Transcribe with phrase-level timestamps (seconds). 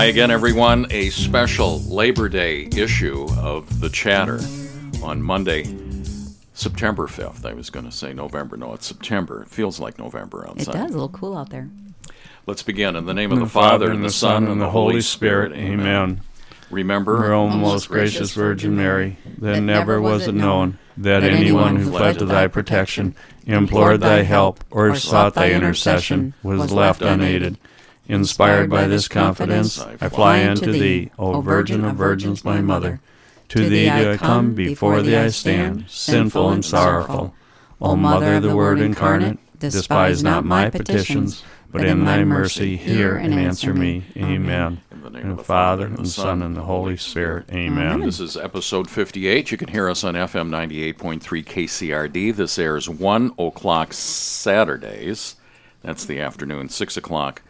[0.00, 0.86] Hi again, everyone.
[0.88, 4.40] A special Labor Day issue of The Chatter
[5.02, 5.64] on Monday,
[6.54, 7.44] September 5th.
[7.44, 8.56] I was going to say November.
[8.56, 9.42] No, it's September.
[9.42, 10.74] It feels like November outside.
[10.74, 11.68] It does, a little cool out there.
[12.46, 12.96] Let's begin.
[12.96, 15.52] In the name of the Father, and the Son, and the Holy Spirit.
[15.52, 16.22] Amen.
[16.70, 21.20] Remember, O most most gracious gracious Virgin Virgin Mary, that never was it known that
[21.20, 23.14] that anyone who fled to thy protection,
[23.44, 27.58] implored thy help, or sought thy intercession, was left unaided.
[28.10, 33.00] Inspired by this confidence, I fly unto thee, O Virgin of Virgins, my Mother.
[33.50, 37.34] To thee do I come, before thee I stand, sinful and sorrowful.
[37.80, 43.14] O Mother of the Word incarnate, despise not my petitions, but in thy mercy hear
[43.16, 44.02] and answer me.
[44.16, 44.80] Amen.
[44.90, 47.48] In the name In of the Father, and the Son, and the Holy Spirit.
[47.52, 48.00] Amen.
[48.00, 49.52] This is episode 58.
[49.52, 52.34] You can hear us on FM 98.3 KCRD.
[52.34, 55.36] This airs 1 o'clock Saturdays.
[55.82, 57.42] That's the afternoon, 6 o'clock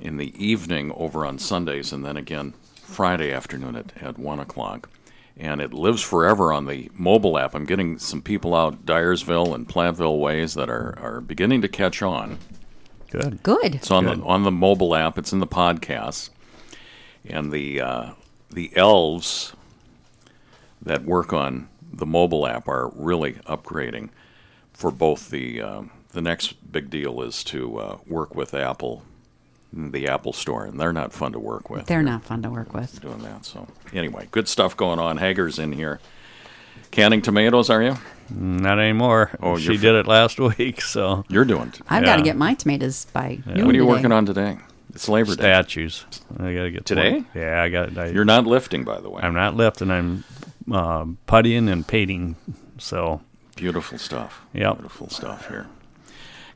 [0.00, 4.88] in the evening over on Sundays, and then again Friday afternoon at, at 1 o'clock.
[5.36, 7.54] And it lives forever on the mobile app.
[7.54, 12.00] I'm getting some people out Dyersville and Platteville ways that are, are beginning to catch
[12.00, 12.38] on.
[13.10, 13.42] Good.
[13.42, 13.74] Good.
[13.74, 14.20] It's on Good.
[14.20, 15.18] the on the mobile app.
[15.18, 16.30] It's in the podcast,
[17.24, 18.10] and the uh,
[18.50, 19.52] the elves
[20.82, 24.10] that work on the mobile app are really upgrading
[24.72, 29.02] for both the um the next big deal is to uh, work with Apple,
[29.72, 31.86] the Apple Store, and they're not fun to work with.
[31.86, 33.00] They're not fun to work with.
[33.00, 33.44] doing that.
[33.44, 35.18] So anyway, good stuff going on.
[35.18, 36.00] Hoeger's in here.
[36.90, 37.96] Canning tomatoes, are you?
[38.30, 39.30] Not anymore.
[39.42, 41.70] Oh, she you're did it last week, so You're doing.
[41.72, 43.82] T- I've got to get my tomatoes by noon what are you today.
[43.82, 44.58] working on today?
[44.94, 45.42] It's Labor Day.
[45.42, 46.06] statues.
[46.38, 47.12] I gotta get Today?
[47.16, 47.26] one.
[47.34, 47.98] Yeah, I got.
[47.98, 49.20] I, You're not lifting, by the way.
[49.22, 49.90] I'm not lifting.
[49.90, 50.24] I'm
[50.72, 52.36] um puttying and painting.
[52.78, 53.20] So
[53.56, 54.40] Beautiful stuff.
[54.54, 54.76] Yep.
[54.78, 55.66] Beautiful stuff here.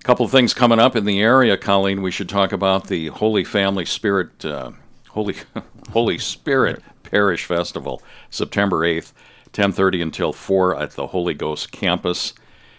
[0.00, 2.00] A couple of things coming up in the area, Colleen.
[2.02, 4.72] We should talk about the Holy Family Spirit, uh,
[5.10, 5.36] Holy
[5.92, 9.12] Holy Spirit Parish Festival, September eighth,
[9.52, 12.32] ten thirty until four at the Holy Ghost campus.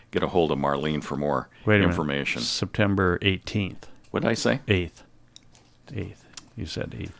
[0.10, 2.40] Get a hold of Marlene for more wait a information.
[2.40, 2.48] minute.
[2.48, 4.60] September 18th, What did I say?
[4.68, 5.04] 8th,
[5.88, 6.18] 8th.
[6.58, 7.12] You said 8th.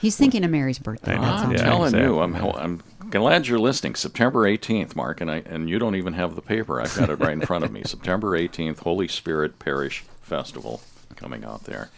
[0.00, 1.12] He's thinking of Mary's birthday.
[1.12, 1.20] I know.
[1.52, 1.84] That's all.
[1.84, 2.18] I'm telling you.
[2.20, 3.94] I'm I'm glad you're listening.
[3.94, 6.80] September 18th, Mark, and I and you don't even have the paper.
[6.80, 7.82] I've got it right in front of me.
[7.84, 10.80] September 18th, Holy Spirit Parish Festival
[11.16, 11.90] coming out there,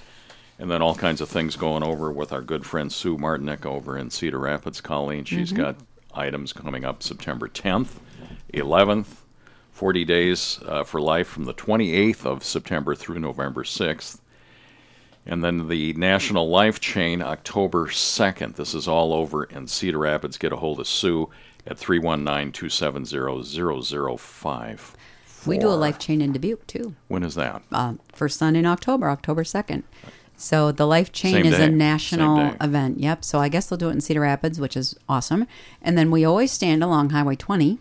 [0.59, 3.97] and then all kinds of things going over with our good friend Sue Martinick over
[3.97, 4.81] in Cedar Rapids.
[4.81, 5.77] Colleen, she's got
[6.15, 7.99] items coming up September 10th,
[8.53, 9.19] 11th.
[9.73, 14.21] 40 days uh, for life from the 28th of September through November 6th.
[15.25, 18.57] And then the National Life Chain, October 2nd.
[18.57, 20.37] This is all over in Cedar Rapids.
[20.37, 21.31] Get a hold of Sue
[21.67, 24.97] at 319 270 0005.
[25.47, 26.95] We do a life chain in Dubuque too.
[27.09, 27.63] When is that?
[27.73, 29.83] Uh, first Sunday in October, October second.
[30.37, 31.67] So the life chain Same is day.
[31.67, 32.99] a national event.
[32.99, 33.25] Yep.
[33.25, 35.47] So I guess they'll do it in Cedar Rapids, which is awesome.
[35.81, 37.79] And then we always stand along Highway 20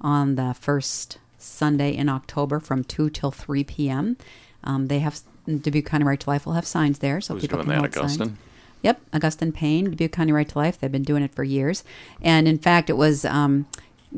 [0.00, 4.16] on the first Sunday in October from two till three p.m.
[4.62, 7.58] Um, they have Dubuque County Right to Life will have signs there, so Who's people
[7.62, 8.32] doing can that, hold signs.
[8.82, 10.78] Yep, Augustine Payne, Dubuque County Right to Life.
[10.80, 11.84] They've been doing it for years,
[12.22, 13.66] and in fact, it was um,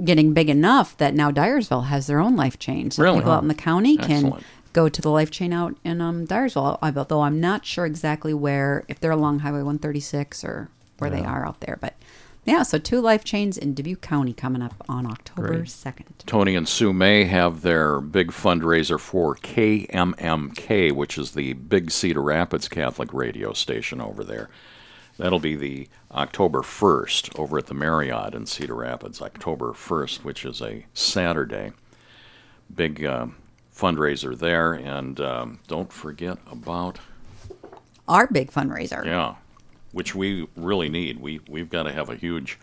[0.05, 2.91] getting big enough that now Dyersville has their own life chain.
[2.91, 3.19] So Really?
[3.19, 4.45] people out in the county can Excellent.
[4.73, 6.79] go to the life chain out in um, Dyersville.
[6.83, 11.23] I- Although I'm not sure exactly where, if they're along Highway 136 or where they
[11.23, 11.95] are out there, but
[12.47, 12.63] yeah.
[12.63, 15.65] So two life chains in Dubuque County coming up on October Great.
[15.67, 16.05] 2nd.
[16.25, 22.23] Tony and Sue May have their big fundraiser for KMMK, which is the Big Cedar
[22.23, 24.49] Rapids Catholic radio station over there.
[25.19, 30.45] That'll be the October 1st over at the Marriott in Cedar Rapids, October 1st, which
[30.45, 31.73] is a Saturday.
[32.75, 33.27] Big uh,
[33.75, 34.75] fundraiser there.
[34.75, 36.99] And um, don't forget about,
[38.07, 39.05] Our big fundraiser.
[39.07, 39.37] yeah,
[39.97, 41.19] which we really need.
[41.21, 42.59] We, we've got to have a huge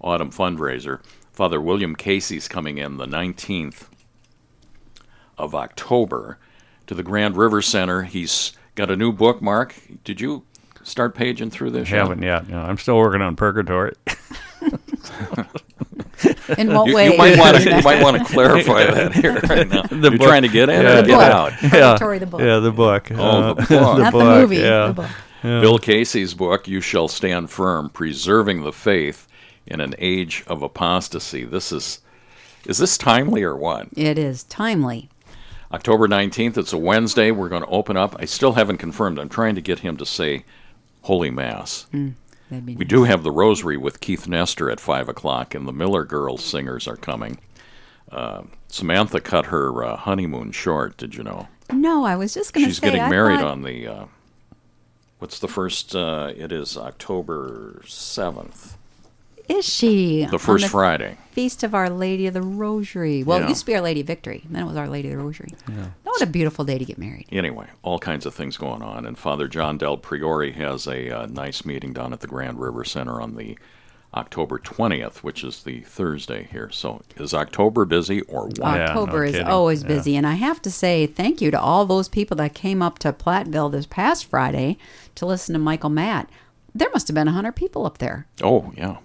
[0.00, 1.02] autumn fundraiser.
[1.30, 3.88] Father William Casey's coming in the 19th
[5.36, 6.38] of October
[6.86, 8.04] to the Grand River Center.
[8.04, 9.74] He's got a new book, Mark.
[10.02, 10.44] Did you
[10.82, 11.90] start paging through this?
[11.90, 11.98] yet?
[11.98, 12.48] Haven't yet.
[12.48, 13.92] No, I'm still working on Purgatory.
[16.56, 17.12] In what You, way?
[17.12, 19.82] you might want to you might want to clarify that here right now.
[19.90, 20.22] You're book.
[20.26, 20.98] trying to get in Yeah.
[21.00, 21.22] or get Book.
[21.22, 21.52] out.
[21.52, 22.40] Purgatory, the book.
[22.40, 23.10] Yeah, the book.
[23.12, 23.70] Oh, the Uh, book.
[23.70, 24.56] Not the book, movie.
[24.56, 24.86] Yeah.
[24.88, 25.10] The book.
[25.42, 29.26] Bill Casey's book, "You Shall Stand Firm: Preserving the Faith
[29.66, 32.00] in an Age of Apostasy." This is
[32.66, 33.88] is this timely or what?
[33.96, 35.08] It is timely.
[35.72, 37.30] October 19th, it's a Wednesday.
[37.30, 38.16] We're going to open up.
[38.18, 39.18] I still haven't confirmed.
[39.18, 40.44] I'm trying to get him to say
[41.02, 41.86] Holy Mass.
[41.92, 46.04] Be We do have the Rosary with Keith Nestor at 5 o'clock, and the Miller
[46.04, 47.38] Girls singers are coming.
[48.10, 51.48] Uh, Samantha cut her uh, honeymoon short, did you know?
[51.70, 54.04] No, I was just going to She's getting married thought- on the uh,
[55.18, 55.94] What's the first?
[55.96, 58.74] Uh, it is October 7th,
[59.48, 60.26] Is she?
[60.26, 61.16] the first the Friday.
[61.32, 63.24] Feast of Our Lady of the Rosary.
[63.24, 63.46] Well, Yeah.
[63.46, 64.44] it used to be Our Lady of Victory.
[64.48, 65.54] Then it was Our Lady of the Rosary.
[65.68, 65.88] Yeah.
[66.04, 67.26] What a beautiful day to get married.
[67.32, 69.06] Anyway, all kinds of things going on.
[69.06, 72.84] And Father John Del Priore has a uh, nice meeting down at the Grand River
[72.84, 73.58] Center on the
[74.14, 76.70] October 20th, which is the Thursday here.
[76.70, 78.58] So is October busy or what?
[78.58, 79.46] Yeah, October no is kidding.
[79.46, 79.88] always Yeah.
[79.88, 80.16] busy.
[80.16, 83.12] And I have to say thank you to all those people that came up to
[83.12, 84.78] Platteville this past Friday
[85.14, 86.28] to listen to Michael Matt.
[86.74, 88.26] There must have been 100 people up there.
[88.42, 88.96] Oh, yeah.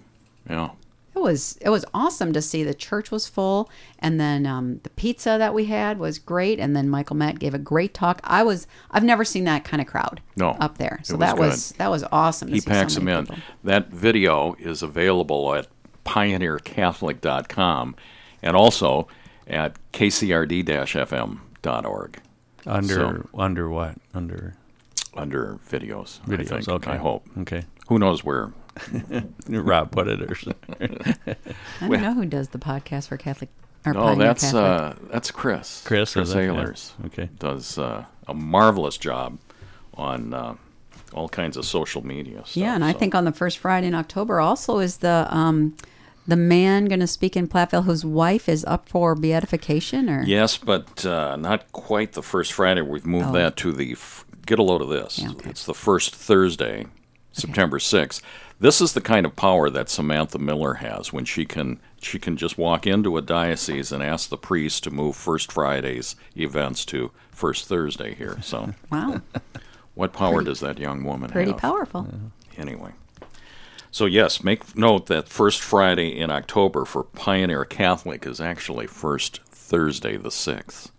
[0.48, 0.70] Yeah.
[1.16, 3.70] It was it was awesome to see the church was full,
[4.00, 7.54] and then um, the pizza that we had was great, and then Michael Matt gave
[7.54, 8.20] a great talk.
[8.24, 11.26] I was I've never seen that kind of crowd No, up there, so it was
[11.28, 11.40] that good.
[11.40, 12.48] was that was awesome.
[12.48, 13.26] To He see packs so them in.
[13.26, 13.42] people.
[13.62, 15.68] That video is available at
[16.04, 17.94] pioneercatholic.com
[18.42, 19.06] and also
[19.46, 22.20] at kcrd-fm.org
[22.66, 23.94] Under So- under what?
[24.14, 24.54] Under
[25.16, 26.18] under videos.
[26.26, 26.48] I videos.
[26.48, 26.90] think, okay.
[26.92, 27.24] I hope.
[27.38, 27.64] Okay.
[27.88, 28.52] Who knows where?
[29.48, 31.14] Rob put it or something.
[31.80, 33.50] I don't know who does the podcast for Catholic.
[33.86, 35.82] Or No, Pioneer that's uh, that's Chris.
[35.84, 36.44] Chris, Chris is it?
[37.00, 37.06] Yeah.
[37.06, 37.28] Okay.
[37.38, 39.38] Does uh, a marvelous job
[39.94, 40.54] on uh,
[41.12, 42.56] all kinds of social media stuff.
[42.56, 45.76] yeah, and I think on the first Friday in October also is the um,
[46.26, 50.56] the man going to speak in Platteville whose wife is up for beatification or Yes,
[50.56, 52.80] but uh, not quite the first Friday.
[52.80, 53.32] We've moved Oh.
[53.32, 53.92] that to the.
[53.92, 55.18] F- get a load of this.
[55.18, 55.50] Yeah, okay.
[55.50, 56.86] It's the first Thursday,
[57.32, 58.22] September sixth.
[58.60, 62.36] This is the kind of power that Samantha Miller has when she can she can
[62.36, 67.10] just walk into a diocese and ask the priest to move First Friday's events to
[67.30, 68.38] First Thursday here.
[68.42, 69.22] So, wow,
[69.94, 71.60] what power does that young woman pretty have?
[71.60, 72.08] Pretty powerful.
[72.56, 72.92] Anyway.
[73.90, 79.40] So, yes, make note that first Friday in October for Pioneer Catholic is actually first
[79.44, 80.90] Thursday, the 6th.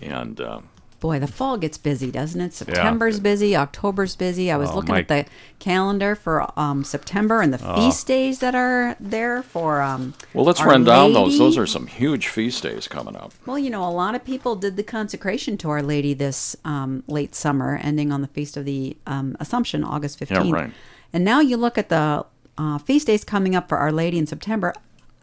[0.00, 0.60] And uh,
[1.00, 2.52] Boy, the fall gets busy, doesn't it?
[2.52, 4.50] September's busy, October's busy.
[4.50, 5.26] I was Oh, looking my- at the
[5.60, 9.80] calendar for um, September and the feast days that are there for.
[9.80, 11.38] Um, well, let's run down those.
[11.38, 13.32] Those are some huge feast days coming up.
[13.46, 17.04] Well, you know, a lot of people did the consecration to Our Lady this um,
[17.06, 20.50] late summer, ending on the feast of the um, Assumption, August fifteenth.
[20.52, 20.72] right.
[21.12, 22.26] And now you look at the
[22.58, 24.74] uh, feast days coming up for Our Lady in September.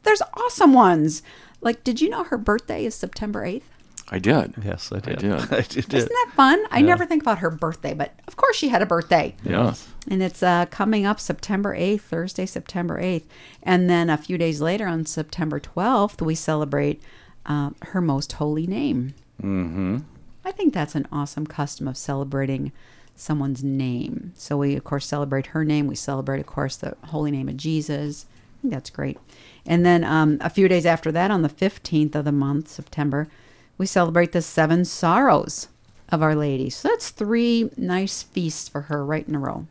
[0.04, 1.21] There's awesome ones.
[1.60, 3.69] Like, did you know her birthday is September eighth?
[4.10, 4.54] I did.
[4.63, 5.19] Yes, I did.
[5.19, 5.31] did.
[5.52, 5.94] I did.
[5.94, 6.63] Isn't that fun?
[6.69, 9.36] I never think about her birthday, but of course she had a birthday.
[9.44, 9.88] Yes.
[10.07, 13.24] And it's uh, coming up September 8th, Thursday, September 8th.
[13.63, 17.02] And then a few days later, on September 12th, we celebrate
[17.48, 19.16] uh, her most holy name.
[19.42, 19.98] Mm-hmm.
[20.44, 22.72] I think that's an awesome custom of celebrating
[23.16, 24.34] someone's name.
[24.36, 25.88] So we, of course, celebrate her name.
[25.88, 28.28] We celebrate, of course, the holy name of Jesus.
[28.28, 29.18] I think that's great.
[29.66, 33.28] And then um, a few days after that, on the 15th of the month, September,
[33.77, 35.68] we celebrate the seven sorrows
[36.10, 36.69] of Our Lady.
[36.69, 39.68] So that's three nice feasts for her right in a row.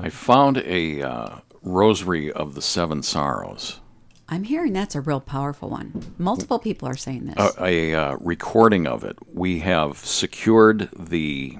[0.00, 3.80] I found a uh, rosary of the seven sorrows,
[4.28, 6.14] I'm hearing that's a real powerful one.
[6.18, 7.56] Multiple people are saying this.
[7.56, 9.16] a, a uh, recording of it.
[9.32, 11.56] We have secured the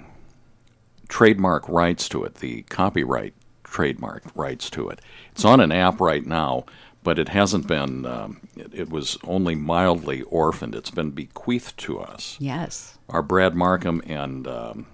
[1.08, 3.32] trademark rights to it, the copyright
[3.64, 5.00] trademark rights to it.
[5.32, 6.66] It's on an app right now,
[7.08, 10.74] but it hasn't been, um, it, it was only mildly orphaned.
[10.74, 12.36] It's been bequeathed to us.
[12.38, 12.98] yes.
[13.08, 14.86] Our Brad Markham and um,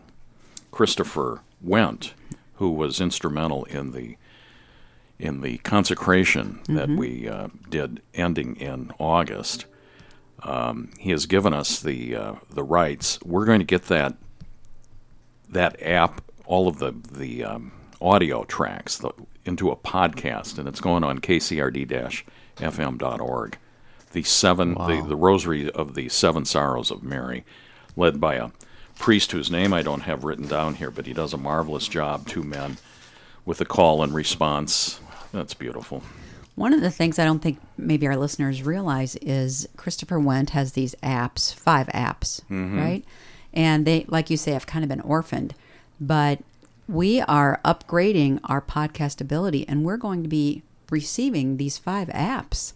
[0.71, 2.15] Christopher Went,
[2.55, 4.17] who was instrumental in the
[5.19, 9.65] in the consecration that we uh, did ending in August.
[10.45, 13.19] Um, he has given us the uh, the rights.
[13.25, 14.15] We're going to get that
[15.49, 19.11] that app, all of the the um, audio tracks, the,
[19.45, 23.59] into a podcast, and it's going on kcrd-fm.org.
[24.13, 27.45] The seven, the, the Rosary of the Seven Sorrows of Mary,
[27.97, 28.51] led by a
[28.99, 32.29] priest whose name I don't have written down here, but he does a marvelous job.
[32.29, 32.77] Two men
[33.45, 35.01] with a call and response.
[35.33, 36.03] That's beautiful.
[36.55, 40.73] One of the things I don't think maybe our listeners realize is Christopher Went has
[40.73, 42.79] these apps, five apps, mm-hmm.
[42.79, 43.05] right?
[43.53, 45.55] And they, like you say, have kind of been orphaned.
[46.01, 46.41] But
[46.87, 52.73] we are upgrading our podcast ability and we're going to be receiving these five apps.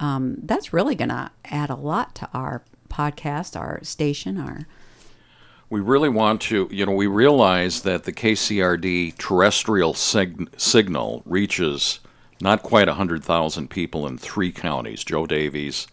[0.00, 4.66] Um, that's really going to add a lot to our podcast, our station, our.
[5.70, 12.00] We really want to, you know, we realize that the KCRD terrestrial sig- signal reaches
[12.40, 15.86] not quite 100,000 people in three counties Jo Daviess,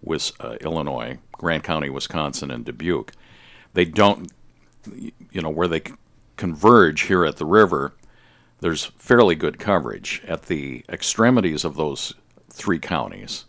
[0.00, 3.12] Wis- uh, Illinois, Grant County, Wisconsin, and Dubuque.
[3.74, 4.32] They don't,
[4.94, 5.82] you know, where they
[6.36, 7.92] converge here at the river,
[8.60, 10.22] there's fairly good coverage.
[10.26, 12.14] At the extremities of those
[12.50, 13.44] three counties,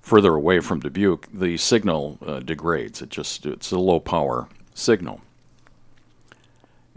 [0.00, 3.02] further away from Dubuque, the signal uh, degrades.
[3.02, 5.20] It just it's a low power signal.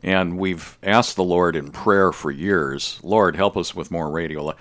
[0.03, 4.55] And we've asked the Lord in prayer for years, Lord, help us with more radio.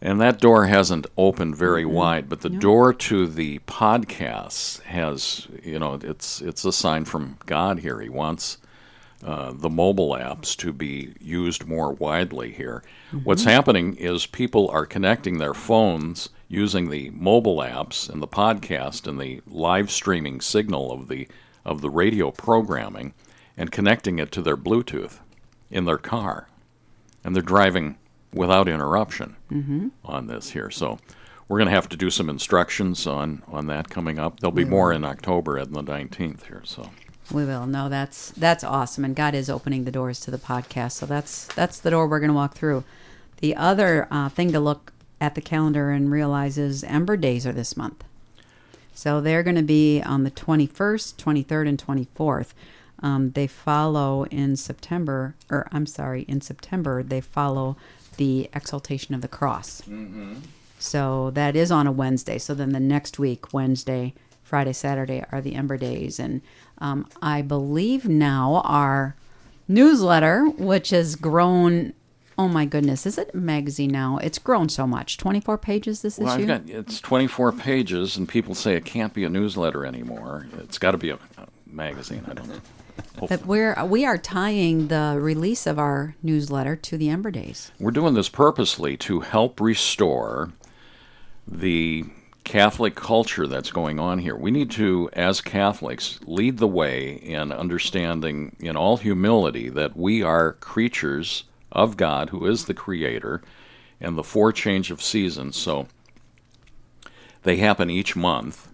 [0.00, 1.92] And that door hasn't opened very Mm-hmm.
[1.94, 7.38] wide, but the door to the podcasts has, you know, it's it's a sign from
[7.46, 8.00] God here.
[8.00, 8.58] He wants
[9.24, 12.82] uh, the mobile apps to be used more widely here.
[13.24, 19.06] What's happening is people are connecting their phones using the mobile apps and the podcast
[19.06, 21.28] and the live streaming signal of the
[21.64, 23.14] of the radio programming
[23.56, 25.20] and connecting it to their Bluetooth
[25.70, 26.48] in their car,
[27.22, 27.96] and they're driving
[28.34, 29.36] without interruption
[30.04, 30.70] on this here.
[30.70, 30.98] So.
[31.48, 34.40] We're going to have to do some instructions on, on that coming up.
[34.40, 36.62] There'll be more in October at the 19th here.
[36.64, 36.88] So
[37.32, 37.66] We will.
[37.66, 40.92] No, that's that's awesome, and God is opening the doors to the podcast.
[40.92, 42.84] So that's that's the door we're going to walk through.
[43.38, 47.52] The other uh, thing to look at the calendar and realize is Ember Days are
[47.52, 48.04] this month.
[48.94, 52.48] So they're going to be on the 21st, 23rd, and 24th.
[53.02, 57.76] Um, they follow in September, or I'm sorry, in September, they follow
[58.16, 59.82] the exaltation of the cross.
[60.78, 62.38] So that is on a Wednesday.
[62.38, 66.20] So then the next week, Wednesday, Friday, Saturday are the Ember Days.
[66.20, 66.42] And
[66.82, 69.14] um, I believe now our
[69.68, 71.92] newsletter, which has grown,
[72.36, 74.18] oh my goodness, is it a magazine now?
[74.18, 75.16] It's grown so much.
[75.16, 76.46] 24 pages this Well, issue?
[76.46, 80.48] got it's 24 pages, and people say it can't be a newsletter anymore.
[80.58, 82.24] It's got to be a, a magazine.
[82.28, 82.60] I don't know.
[83.28, 87.70] But we're, we are tying the release of our newsletter to the Ember Days.
[87.78, 90.50] We're doing this purposely to help restore
[91.46, 92.04] the
[92.44, 94.36] Catholic culture that's going on here.
[94.36, 100.22] We need to, as Catholics, lead the way in understanding, in all humility, that we
[100.22, 103.42] are creatures of God, who is the Creator,
[104.00, 105.56] and the four change of seasons.
[105.56, 105.86] So
[107.44, 108.68] they happen each month.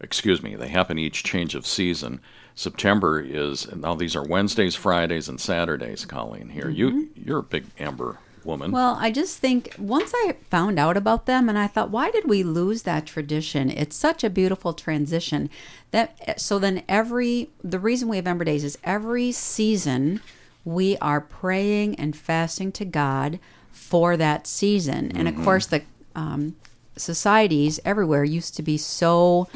[0.00, 2.20] Excuse me, they happen each change of season.
[2.56, 6.50] September is now these are Wednesdays, Fridays, and Saturdays, Colleen.
[6.50, 7.28] Here, you mm-hmm.
[7.28, 8.70] you're a big Amber woman.
[8.70, 12.26] Well, I just think once I found out about them and I thought, why did
[12.28, 13.70] we lose that tradition?
[13.70, 15.50] It's such a beautiful transition
[15.90, 20.20] that so then every the reason we have Ember Days is every season
[20.64, 23.38] we are praying and fasting to God
[23.70, 25.12] for that season.
[25.14, 25.82] And of course the
[26.14, 26.56] um,
[26.96, 29.48] societies everywhere used to be so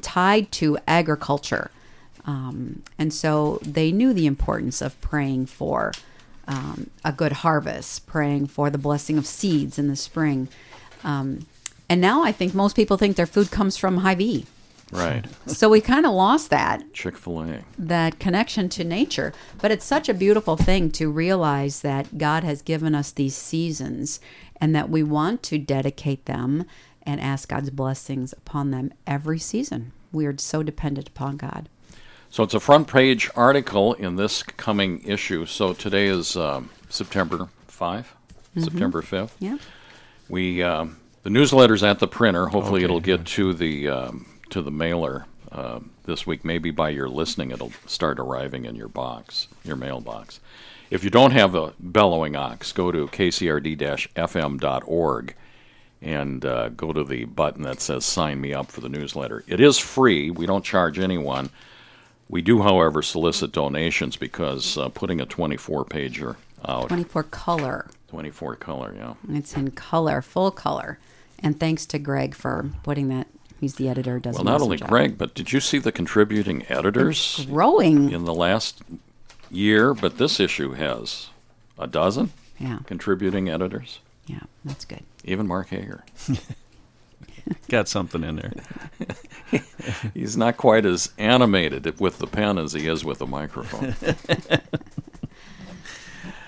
[0.00, 1.70] tied to agriculture.
[2.24, 5.92] Um, and so they knew the importance of praying for
[6.46, 10.48] um, a good harvest, praying for the blessing of seeds in the spring.
[11.04, 11.46] Um,
[11.88, 14.46] and now I think most people think their food comes from Hy-Vee.
[14.92, 15.24] right.
[15.46, 17.64] So we kind of lost that Chick fil A.
[17.78, 19.32] that connection to nature.
[19.60, 24.20] But it's such a beautiful thing to realize that God has given us these seasons
[24.60, 26.64] and that we want to dedicate them
[27.04, 29.92] and ask God's blessings upon them every season.
[30.12, 31.68] We are so dependent upon God.
[32.32, 35.44] So it's a front page article in this coming issue.
[35.44, 38.14] So today is um, September 5,
[38.56, 39.32] September 5th.
[39.38, 39.58] Yeah.
[40.30, 42.46] We um, the newsletter's at the printer.
[42.46, 46.42] Hopefully, Okay, it'll get to the um, to the mailer uh, this week.
[46.42, 50.40] Maybe by your listening, it'll start arriving in your box, your mailbox.
[50.88, 55.34] If you don't have a bellowing ox, go to kcrd-fm.org
[56.00, 59.60] and uh, go to the button that says "Sign me up for the newsletter." It
[59.60, 60.30] is free.
[60.30, 61.50] We don't charge anyone.
[62.32, 67.90] We do, however, solicit donations because uh, putting a 24 pager out, 24 color.
[68.08, 69.14] 24 color, yeah.
[69.28, 70.98] It's in color, full color.
[71.40, 73.26] And thanks to Greg for putting that.
[73.60, 74.18] He's the editor.
[74.18, 74.88] Does Well, not only job.
[74.88, 78.10] Greg, but did you see the contributing editors it's growing.
[78.10, 78.80] in the last
[79.50, 79.92] year?
[79.92, 81.28] But this issue has
[81.78, 85.02] a dozen Yeah, contributing editors, yeah, that's good.
[85.22, 86.00] even Mark Hoeger.
[87.68, 88.52] Got something in there.
[90.14, 93.94] He's not quite as animated with the pen as he is with the microphone.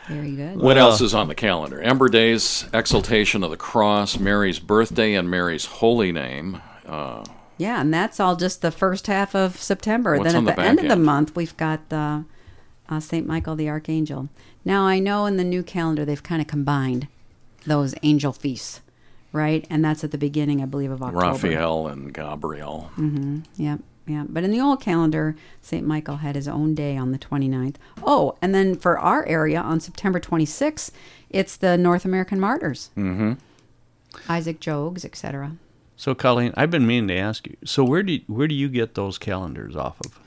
[0.09, 0.57] Very good.
[0.57, 1.81] what Well- else is on the calendar?
[1.81, 6.61] Ember Days, Exaltation of the Cross, Mary's birthday, and Mary's holy name.
[6.87, 7.25] Uh,
[7.57, 10.17] Yeah, and that's all just the first half of September.
[10.19, 12.25] What's then on at the the, end back of the month, we've got the
[12.89, 14.29] uh, Saint Michael the Archangel.
[14.65, 17.09] Now I know in the new calendar they've kind of combined
[17.65, 18.81] those angel feasts,
[19.35, 19.67] right?
[19.69, 21.27] And that's at the beginning, I believe, of October.
[21.27, 22.91] Raphael and Gabriel.
[22.97, 23.77] Yep, yeah.
[24.07, 24.25] Yeah.
[24.29, 25.87] But in the old calendar, St.
[25.87, 27.77] Michael had his own day on the 29th.
[28.03, 30.91] Oh, and then for our area on September 26th,
[31.31, 32.91] it's the North American Martyrs.
[32.97, 33.33] Mm-hmm.
[34.29, 35.57] Isaac Jogues, etc.
[35.97, 37.57] So, Colleen, I've been meaning to ask you.
[37.65, 40.21] So, where do you, where do you get those calendars off of?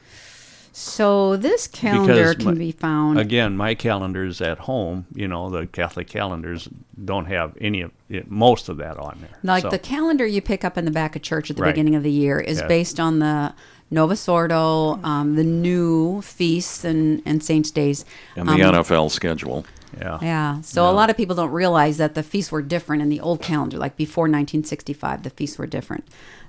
[0.79, 3.19] So this calendar Because can my- be found.
[3.19, 6.69] Again, my calendars at home, you know, the Catholic calendars
[7.03, 9.39] don't have any of it, most of that on there.
[9.41, 11.71] Like So- the calendar you pick up in the back of church at the Right.
[11.73, 12.67] beginning of the year is Yes.
[12.67, 13.55] based on the
[13.89, 18.05] Novus Ordo, um, the new feasts and, and saints' days.
[18.35, 19.65] And the Um, NFL schedule.
[19.99, 20.19] yeah.
[20.21, 20.61] Yeah.
[20.61, 23.41] So a lot of people don't realize that the feasts were different in the old
[23.41, 23.79] calendar.
[23.79, 26.03] Like before 1965, the feasts were different.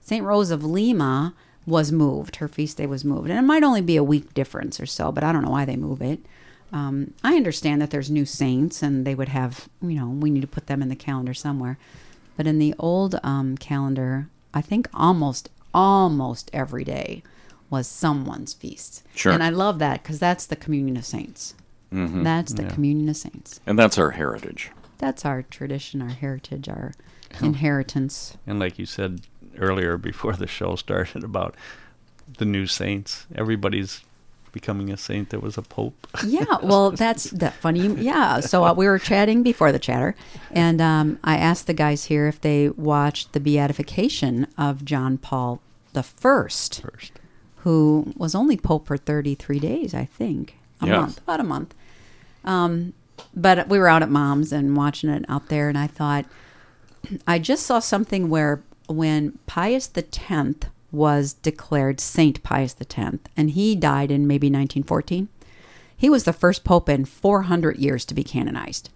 [0.00, 1.34] Saint Rose of Lima
[1.66, 4.78] was moved; her feast day was moved, and it might only be a week difference
[4.78, 6.20] or so, but I don't know why they move it.
[6.72, 10.42] Um, I understand that there's new saints, and they would have you know we need
[10.42, 11.78] to put them in the calendar somewhere,
[12.36, 17.22] but in the old um, calendar, I think almost almost every day
[17.68, 19.02] was someone's feast.
[19.14, 19.32] Sure.
[19.32, 21.54] and I love that because that's the communion of saints.
[21.92, 22.22] Mm-hmm.
[22.22, 22.70] That's the Yeah.
[22.70, 23.60] communion of saints.
[23.66, 24.70] And that's our heritage.
[24.98, 26.92] That's our tradition, our heritage, our
[27.42, 28.36] inheritance.
[28.46, 29.22] And like you said
[29.58, 31.54] earlier before the show started about
[32.38, 34.02] the new saints, everybody's
[34.54, 36.06] becoming a saint there was a pope.
[36.24, 37.88] Yeah, well, that's that funny.
[37.88, 40.14] Yeah, so uh, we were chatting before the chatter,
[40.50, 45.60] and um, I asked the guys here if they watched the beatification of John Paul
[45.92, 47.12] the First, First.
[47.58, 51.00] who was only pope for thirty-three days, I think, a Yeah.
[51.00, 51.74] month, about a month.
[52.44, 52.94] Um,
[53.34, 56.24] but we were out at mom's and watching it out there, and I thought,
[57.26, 63.50] I just saw something where when Pius the Tenth was declared Saint Pius X, and
[63.50, 65.28] he died in maybe 1914.
[65.96, 68.90] He was the first pope in 400 years to be canonized,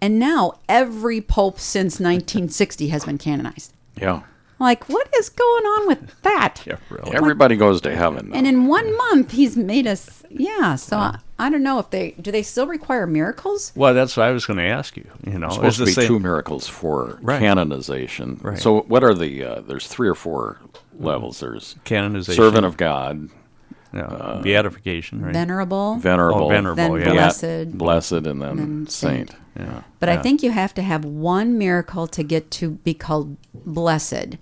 [0.00, 3.72] and now every pope since 1960 has been canonized.
[3.96, 4.22] Yeah.
[4.58, 6.62] Like, what is going on with that?
[6.66, 7.12] Yeah, really.
[7.16, 8.30] Everybody goes to heaven.
[8.32, 10.22] And in one month, he's made us.
[10.30, 10.76] Yeah.
[10.76, 12.30] So I, I don't know if they do.
[12.30, 13.72] They still require miracles.
[13.74, 15.04] Well, that's what I was going to ask you.
[15.26, 17.40] You know, It's it's supposed to be same- two miracles for Right.
[17.40, 18.38] canonization.
[18.42, 18.58] Right.
[18.58, 19.42] So, what are the?
[19.44, 20.60] Uh, there's three or four
[20.98, 21.40] levels.
[21.40, 23.28] There's canonization, servant of God,
[23.92, 25.32] yeah, beatification, right?
[25.32, 25.96] Venerable.
[25.96, 27.12] venerable, Oh, venerable, Then yeah.
[27.12, 27.76] blessed.
[27.78, 29.30] blessed, and then, then saint.
[29.30, 29.40] saint.
[29.58, 29.82] yeah.
[30.00, 34.36] But I think you have to have one miracle to get to be called blessed.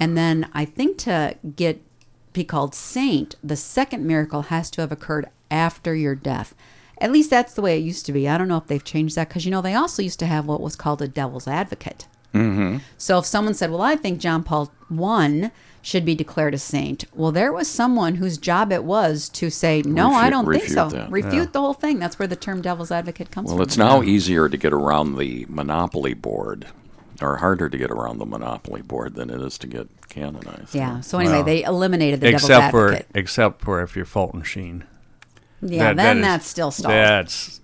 [0.00, 1.80] And then I think to get
[2.32, 6.52] be called saint, the second miracle has to have occurred after your death.
[6.98, 8.28] At least that's the way it used to be.
[8.28, 10.46] I don't know if they've changed that because you know they also used to have
[10.46, 12.06] what was called a devil's advocate.
[12.32, 12.78] Mm-hmm.
[12.98, 15.50] So if someone said, "Well, I think John Paul I
[15.84, 19.82] should be declared a saint," well, there was someone whose job it was to say,
[19.82, 21.10] "No, I don't think so." that.
[21.10, 21.98] Refute the whole thing.
[21.98, 23.58] That's where the term devil's advocate comes Well, from.
[23.58, 26.66] Well, it's now easier to get around the monopoly board,
[27.22, 30.74] or harder to get around the monopoly board than it is to get canonized.
[30.74, 31.00] Yeah.
[31.00, 33.06] So anyway, Well, they eliminated the except devil's for advocate.
[33.14, 34.84] except for if you're Fulton Sheen.
[35.60, 37.60] yeah, That- then that is- that's still stalled That's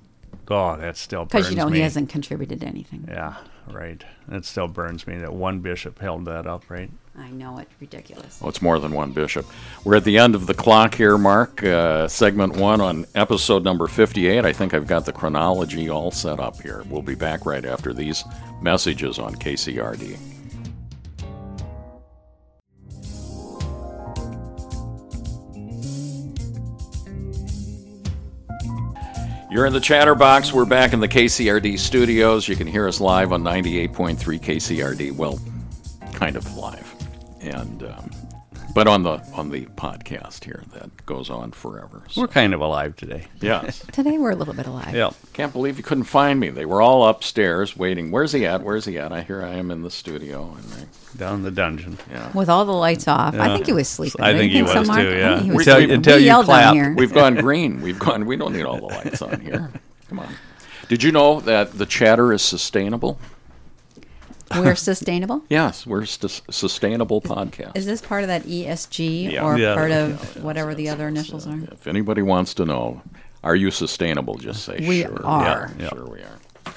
[0.48, 1.78] oh, that still because you know me.
[1.78, 3.06] he hasn't contributed anything.
[3.09, 3.35] Yeah,
[3.72, 4.02] right.
[4.30, 6.90] It still burns me that one bishop held that up, right?
[7.16, 8.40] I know it's ridiculous.
[8.40, 9.46] Well, it's more than one bishop.
[9.85, 11.62] We're at the end of the clock here, Mark.
[11.62, 14.44] Uh, segment one on episode number 58.
[14.44, 16.85] I think I've got the chronology all set up here.
[16.88, 18.25] We'll be back right after these
[18.62, 20.18] messages on KCRD.
[29.51, 30.53] You're in the chatterbox.
[30.53, 32.46] We're back in the KCRD studios.
[32.46, 35.11] You can hear us live on 98.3 KCRD.
[35.11, 35.40] Well,
[36.12, 36.89] kind of live,
[37.40, 38.11] and um,
[38.74, 42.03] but on the on the podcast here that goes on forever.
[42.09, 43.24] So, We're kind of alive today.
[43.40, 44.94] yes, Today we're a little bit alive.
[44.94, 45.11] Yeah.
[45.33, 46.50] can't believe you couldn't find me.
[46.50, 48.11] They were all upstairs waiting.
[48.12, 48.62] Where's he at?
[48.62, 49.12] Where's he at?
[49.12, 51.98] I hear I am in the studio, and they, Down in the dungeon.
[52.11, 52.31] yeah.
[52.33, 54.20] With all the lights off, I think he was sleeping.
[54.20, 55.00] I Don't you think he so, was Mark?
[55.00, 55.35] too, I yeah.
[55.38, 55.94] think he was Until- sleeping.
[55.96, 56.74] until we you yelled down clapped.
[56.76, 56.94] here.
[56.94, 57.81] We've gone green.
[57.83, 58.26] We've gone.
[58.26, 59.70] We don't need all the lights on here.
[60.09, 60.33] Come on.
[60.88, 63.18] Did you know that the chatter is sustainable?
[64.57, 65.43] We're sustainable.
[65.49, 67.77] Yes, we're st- sustainable podcast.
[67.77, 69.45] Is this part of that ESG Yeah.
[69.45, 69.75] or Yeah.
[69.75, 71.59] part of whatever the other initials are?
[71.73, 73.03] If anybody wants to know,
[73.45, 74.35] are you sustainable?
[74.37, 75.25] Just say We sure.
[75.25, 75.71] are.
[75.79, 76.75] Yeah, Sure, we are.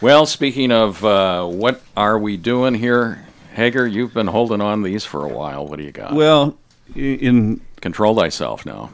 [0.00, 3.24] Well, speaking of uh, what are we doing here,
[3.56, 3.86] Hoeger?
[3.90, 5.66] You've been holding on these for a while.
[5.66, 6.12] What do you got?
[6.14, 6.58] Well,
[6.94, 8.90] in Control thyself now.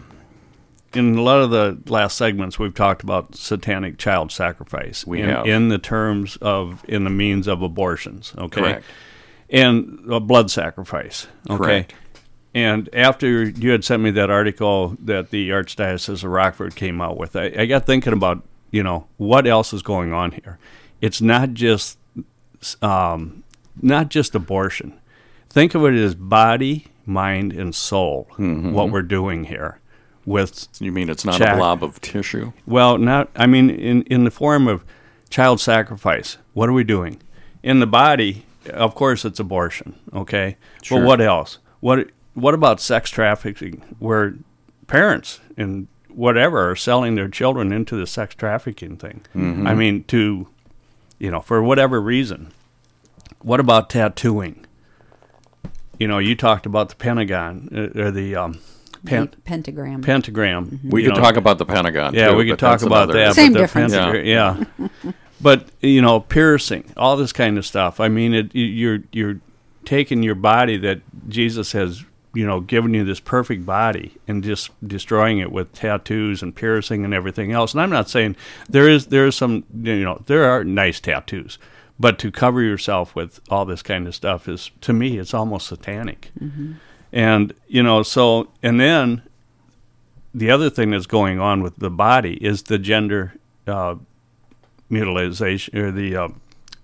[0.95, 5.07] In a lot of the last segments, we've talked about satanic child sacrifice.
[5.07, 5.47] We in, have.
[5.47, 8.35] in the terms of in the means of abortions.
[8.37, 8.85] Okay, Correct.
[9.51, 11.27] and a blood sacrifice.
[11.49, 11.57] Okay.
[11.57, 11.95] Correct.
[12.55, 17.17] And after you had sent me that article that the Archdiocese of Rockford came out
[17.17, 20.59] with, I, I got thinking about you know what else is going on here.
[21.01, 21.99] It's not just
[22.83, 23.43] um,
[23.81, 24.99] not just abortion.
[25.49, 28.29] Think of it as body, mind, and soul.
[28.73, 29.79] What we're doing here
[30.25, 31.55] with You mean it's not Jack.
[31.55, 32.53] a blob of tissue?
[32.67, 34.85] well, not I mean in in the form of
[35.31, 36.37] child sacrifice.
[36.53, 37.21] What are we doing?
[37.63, 40.57] In the body, of course it's abortion, okay?
[40.83, 40.99] Sure.
[41.01, 41.59] But what else?
[41.81, 44.35] What what about sex trafficking where
[44.87, 49.23] parents and whatever are selling their children into the sex trafficking thing?
[49.35, 50.49] I mean to
[51.19, 52.53] you know, for whatever reason.
[53.43, 54.67] What about tattooing?
[55.99, 58.59] You know, you talked about the Pentagon uh, or the um,
[59.05, 60.03] pen, The pentagram.
[60.03, 60.67] pentagram.
[60.67, 60.91] Mm-hmm.
[60.91, 62.15] We could know, talk about the Pentagon.
[62.15, 63.35] yeah, too, we could talk about another- that.
[63.35, 63.93] Same but difference.
[63.93, 64.65] pentagram- yeah.
[65.41, 68.01] but you know, piercing, all this kind of stuff.
[68.01, 69.41] I mean, it, you- you're you're
[69.85, 74.71] taking your body that Jesus has, you know, given you this perfect body and just
[74.87, 77.73] destroying it with tattoos and piercing and everything else.
[77.75, 78.37] And I'm not saying
[78.69, 81.59] there is there is some you know there are nice tattoos,
[81.99, 85.67] but to cover yourself with all this kind of stuff is to me it's almost
[85.67, 86.31] satanic.
[86.41, 86.75] Mm-hmm.
[87.13, 89.23] And you know, so and then
[90.35, 93.35] the other thing that's going on with the body is the gender
[93.67, 93.97] uh,
[94.89, 96.29] mutilization or the uh,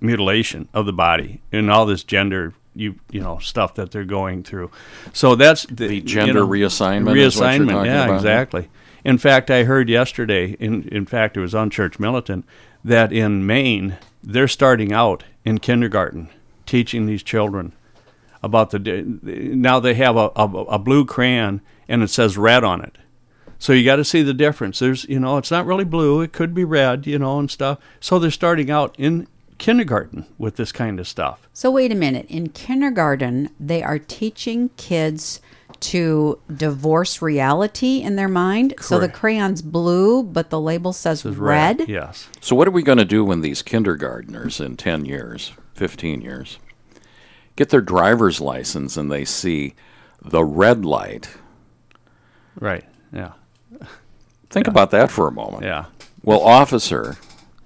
[0.01, 4.43] mutilation of the body and all this gender you you know stuff that they're going
[4.43, 4.71] through.
[5.12, 8.17] So that's the, The gender you know, reassignment is what you're Reassignment, yeah, about?
[8.17, 8.69] exactly.
[9.05, 10.57] In fact, I heard yesterday.
[10.61, 12.45] In in fact, it was on Church Militant
[12.85, 16.29] that in Maine they're starting out in kindergarten
[16.67, 17.73] teaching these children
[18.42, 22.83] about the now they have a, a, a blue crayon and it says red on
[22.83, 22.96] it.
[23.59, 24.79] So you got to see the difference.
[24.79, 26.20] There's you know it's not really blue.
[26.20, 27.79] It could be red, you know, and stuff.
[28.01, 29.27] So they're starting out in
[29.59, 31.48] kindergarten with this kind of stuff.
[31.53, 32.27] So wait a minute.
[32.29, 35.40] In kindergarten, they are teaching kids
[35.81, 38.74] to divorce reality in their mind.
[38.81, 41.88] So the crayon's blue, but the label says It's red.
[41.88, 42.29] Yes.
[42.40, 46.59] So, what are we going to do when these kindergartners in 10 years, 15 years,
[47.59, 49.75] get their driver's license and they see
[50.23, 51.29] the red light?
[52.59, 52.85] Right.
[53.12, 53.33] Yeah.
[54.49, 55.64] Think about that for a moment.
[55.64, 55.87] Yeah.
[56.23, 57.16] Well, officer,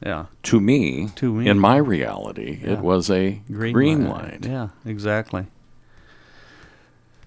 [0.04, 0.26] Yeah.
[0.44, 1.46] to me, To me.
[1.48, 2.72] in my reality, Yeah.
[2.72, 4.44] it was a green, light.
[4.44, 5.46] Yeah, exactly.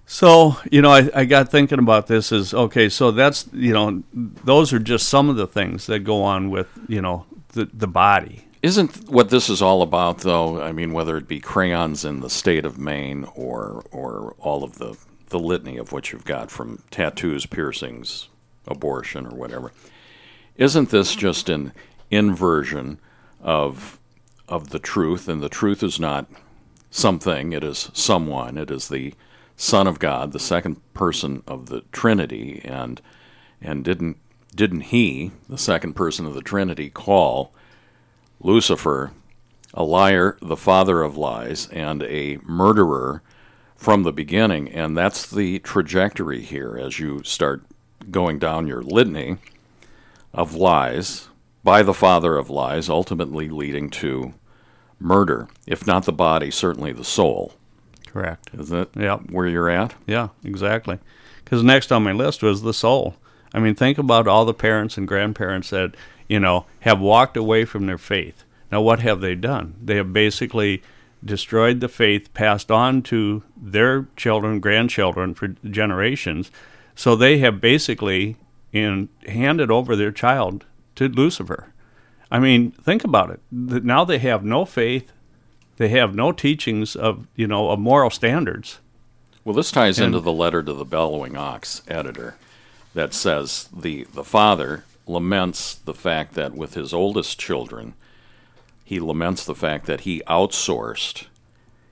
[0.08, 4.04] So, you know, I, I got thinking about this is okay, so that's, you know,
[4.14, 7.88] those are just some of the things that go on with, you know, the, the
[7.88, 8.45] body.
[8.66, 10.60] Isn't what this is all about, though?
[10.60, 14.80] I mean, whether it be crayons in the state of Maine or or all of
[14.80, 14.98] the
[15.28, 18.28] the litany of what you've got from tattoos, piercings,
[18.68, 19.72] abortion, or whatever.
[20.58, 21.74] Isn't this just an
[22.10, 22.98] inversion
[23.40, 24.00] of
[24.50, 25.28] of the truth?
[25.28, 26.26] And the truth is not
[26.90, 28.58] something; it is someone.
[28.58, 29.14] It is the
[29.56, 33.00] Son of God, the second person of the Trinity, and
[33.62, 34.18] and didn't
[34.56, 37.54] didn't he, the second person of the Trinity, call
[38.46, 39.12] Lucifer,
[39.74, 43.24] a liar, the father of lies, and a murderer
[43.76, 44.70] from the beginning.
[44.70, 47.64] And that's the trajectory here as you start
[48.12, 49.38] going down your litany
[50.32, 51.28] of lies
[51.64, 54.36] by the father of lies, ultimately leading to
[55.00, 55.48] murder.
[55.66, 57.54] If not the body, certainly the soul.
[58.06, 58.52] Correct.
[58.54, 59.32] Is that Yep.
[59.32, 59.96] where you're at?
[60.06, 61.00] Yeah, exactly.
[61.44, 63.16] Because next on my list was the soul.
[63.56, 65.96] I mean, think about all the parents and grandparents that,
[66.28, 68.44] you know, have walked away from their faith.
[68.72, 69.76] Now, what have they done?
[69.84, 70.82] They have basically
[71.24, 76.52] destroyed the faith passed on to their children, grandchildren for generations.
[76.96, 78.38] So they have basically
[78.72, 81.74] in, handed over their child to Lucifer.
[82.32, 83.40] I mean, think about it.
[83.52, 85.12] Now they have no faith.
[85.78, 88.80] They have no teachings of, you know, of moral standards.
[89.44, 92.36] Well, this ties And- into the letter to the Bellowing Ox editor
[92.94, 97.94] that says the, the father laments the fact that with his oldest children,
[98.84, 101.26] he laments the fact that he outsourced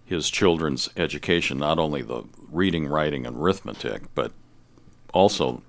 [0.05, 4.31] his children's education, not only the reading, writing, and arithmetic, but
[5.13, 5.63] also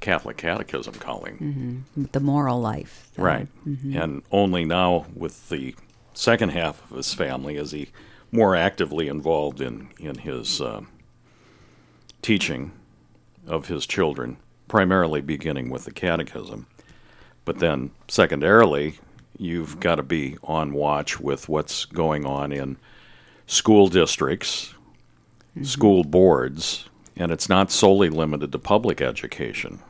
[0.00, 1.84] Catholic catechism calling.
[1.96, 3.08] The moral life.
[3.16, 3.48] Right.
[3.96, 5.74] And only now, with the
[6.14, 7.90] second half of his family, is he
[8.30, 10.82] more actively involved in, in his uh,
[12.22, 12.72] teaching
[13.46, 14.36] of his children,
[14.68, 16.66] primarily beginning with the catechism.
[17.44, 18.98] But then, secondarily,
[19.38, 22.76] you've got to be on watch with what's going on in
[23.46, 24.74] school districts,
[25.62, 29.80] school boards, and it's not solely limited to public education.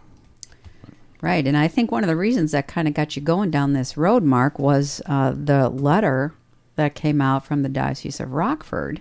[1.20, 3.72] Right, and I think one of the reasons that kind of got you going down
[3.72, 6.32] this road, Mark, was uh, the letter
[6.76, 9.00] that came out from the Diocese of Rockford,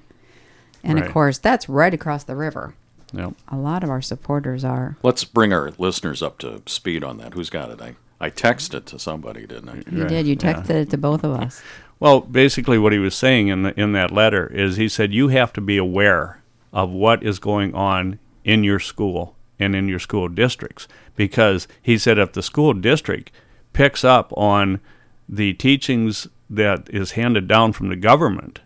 [0.83, 1.05] and Right.
[1.07, 2.73] of course that's right across the river.
[3.13, 3.33] Yep.
[3.49, 4.97] A lot of our supporters are.
[5.03, 7.33] Let's bring our listeners up to speed on that.
[7.33, 7.81] Who's got it?
[7.81, 9.75] I, I texted to somebody, didn't I?
[9.89, 10.27] You Right, did.
[10.27, 10.53] You yeah.
[10.53, 11.61] texted it to both of us.
[11.99, 15.29] Well, basically, what he was saying in the, in that letter is he said you
[15.29, 19.97] have to be aware of what is going on in your school and in your
[19.97, 23.31] school districts because he said if the school district
[23.73, 24.79] picks up on
[25.27, 28.59] the teachings that is handed down from the government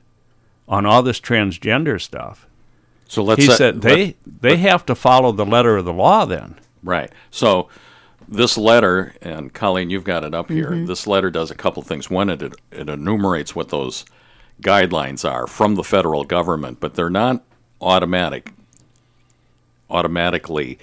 [0.68, 2.46] on all this transgender stuff,
[3.12, 5.92] So let's he set- said they let- they have to follow the letter of the
[5.92, 6.24] law.
[6.24, 7.12] Then Right.
[7.30, 7.68] So
[8.26, 10.72] this letter, and Colleen, you've got it up here.
[10.72, 10.86] Mm-hmm.
[10.86, 12.10] This letter does a couple things.
[12.10, 14.06] One, it, it enumerates what those
[14.62, 17.44] guidelines are from the federal government, but they're not
[17.82, 18.54] automatic,
[19.90, 20.80] automatically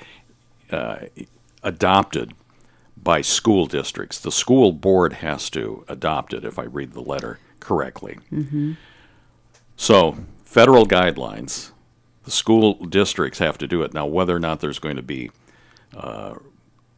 [0.70, 0.98] uh,
[1.62, 2.34] adopted
[3.02, 4.18] by school districts.
[4.18, 8.18] The school board has to adopt it, if I read the letter correctly.
[9.76, 11.70] So, federal guidelines,
[12.28, 13.94] the school districts have to do it.
[13.94, 15.30] Now, whether or not there's going to be
[15.96, 16.34] uh,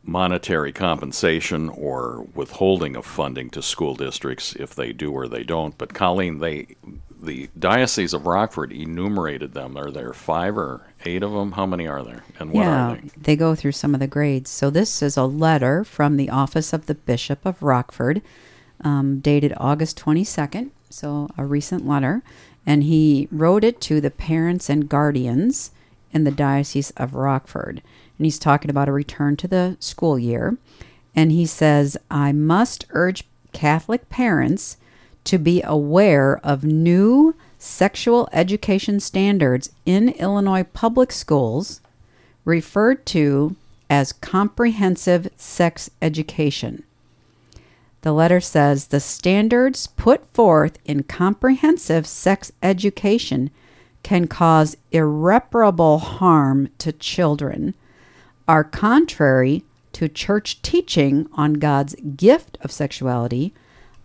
[0.03, 5.79] monetary compensation or withholding of funding to school districts if they do or they don't.
[5.79, 6.75] But Colleen, they
[7.23, 9.77] the Diocese of Rockford enumerated them.
[9.77, 11.53] Are there five or eight of them?
[11.53, 12.25] How many are there?
[12.41, 13.11] And what yeah, are they?
[13.17, 14.51] they go through some of the grades.
[14.51, 18.21] So this is a letter from the office of the Bishop of Rockford,
[18.83, 20.71] um, dated August 22nd.
[20.89, 22.23] So a recent letter,
[22.67, 25.71] and he wrote it to the parents and guardians
[26.13, 27.83] in the Diocese of Rockford.
[28.19, 30.59] And he's talking about a return to the school year.
[31.15, 34.77] And he says, I must urge Catholic parents
[35.25, 41.81] to be aware of new sexual education standards in Illinois public schools
[42.45, 43.57] referred to
[43.89, 46.85] as comprehensive sex education.
[48.03, 53.51] The letter says the standards put forth in comprehensive sex education
[54.03, 57.75] can cause irreparable harm to children,
[58.49, 63.53] are contrary to church teaching on God's gift of sexuality,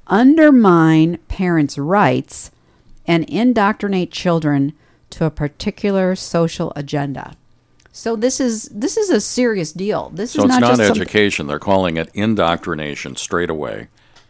[0.08, 2.52] undermine parents' rights,
[3.08, 4.74] and indoctrinate children
[5.12, 7.36] to a particular social agenda.
[7.98, 10.12] So this is this is a serious deal.
[10.14, 11.48] This So is it's not, not, just some- education.
[11.48, 13.88] They're calling it indoctrination straight away.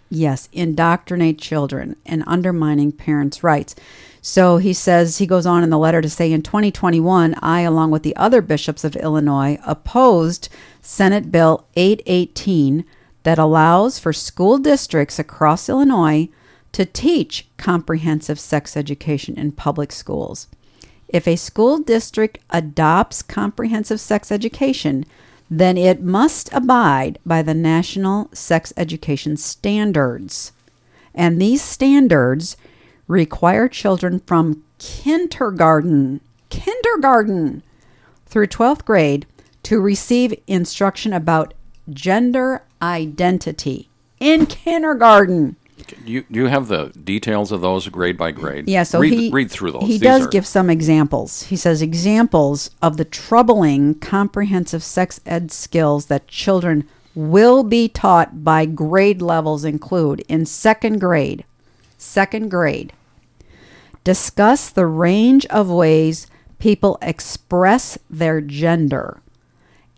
[0.08, 3.74] Yes, indoctrinate children and undermining parents' rights.
[4.22, 7.90] So he says, he goes on in the letter to say, in 2021, I, along
[7.90, 10.48] with the other bishops of Illinois, opposed
[10.82, 12.86] Senate Bill 818
[13.24, 16.30] that allows for school districts across Illinois
[16.72, 20.48] to teach comprehensive sex education in public schools.
[21.16, 25.06] If a school district adopts comprehensive sex education,
[25.50, 30.52] then it must abide by the national sex education standards.
[31.14, 32.58] And these standards
[33.08, 37.64] require children from kindergarten, kindergarten
[38.26, 39.26] through 12th grade
[39.64, 41.54] to receive instruction about
[41.90, 43.88] gender identity
[44.20, 45.56] in kindergarten.
[46.06, 48.70] You you have the details of those grade by grade.
[48.70, 49.82] Yeah, so read, he read through those.
[49.84, 51.44] He These does are- give some examples.
[51.44, 58.44] He says examples of the troubling comprehensive sex ed skills that children will be taught
[58.44, 61.44] by grade levels include in second grade.
[61.98, 62.94] Second grade.
[64.04, 66.28] Discuss the range of ways
[66.60, 69.22] people express their gender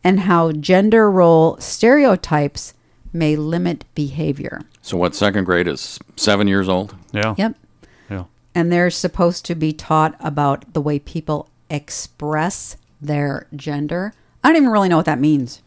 [0.04, 2.74] and how gender role stereotypes
[3.12, 4.62] may limit behavior.
[4.88, 6.96] So what second grade is seven years old?
[7.12, 7.58] yeah, Yep
[8.10, 8.24] yeah.
[8.56, 14.14] and they're supposed to be taught about the way people express their gender.
[14.42, 15.62] I don't even really know what that means.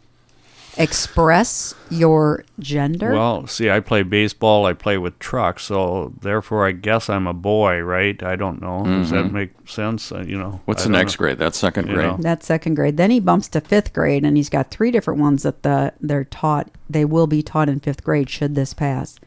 [0.76, 3.12] Express your gender?
[3.12, 4.66] Well, see, I play baseball.
[4.66, 8.22] I play with trucks, so therefore, I guess I'm a boy, right?
[8.22, 8.84] I don't know.
[8.84, 10.12] Does that make sense?
[10.12, 10.56] Uh, you know, Mm-hmm.
[10.66, 11.18] What's I the next know.
[11.18, 11.38] grade?
[11.38, 12.06] That's second You grade.
[12.06, 12.16] know.
[12.20, 12.96] That's second grade.
[12.96, 16.24] Then he bumps to fifth grade, and he's got three different ones that the they're
[16.24, 16.70] taught.
[16.88, 19.18] They will be taught in fifth grade should this pass.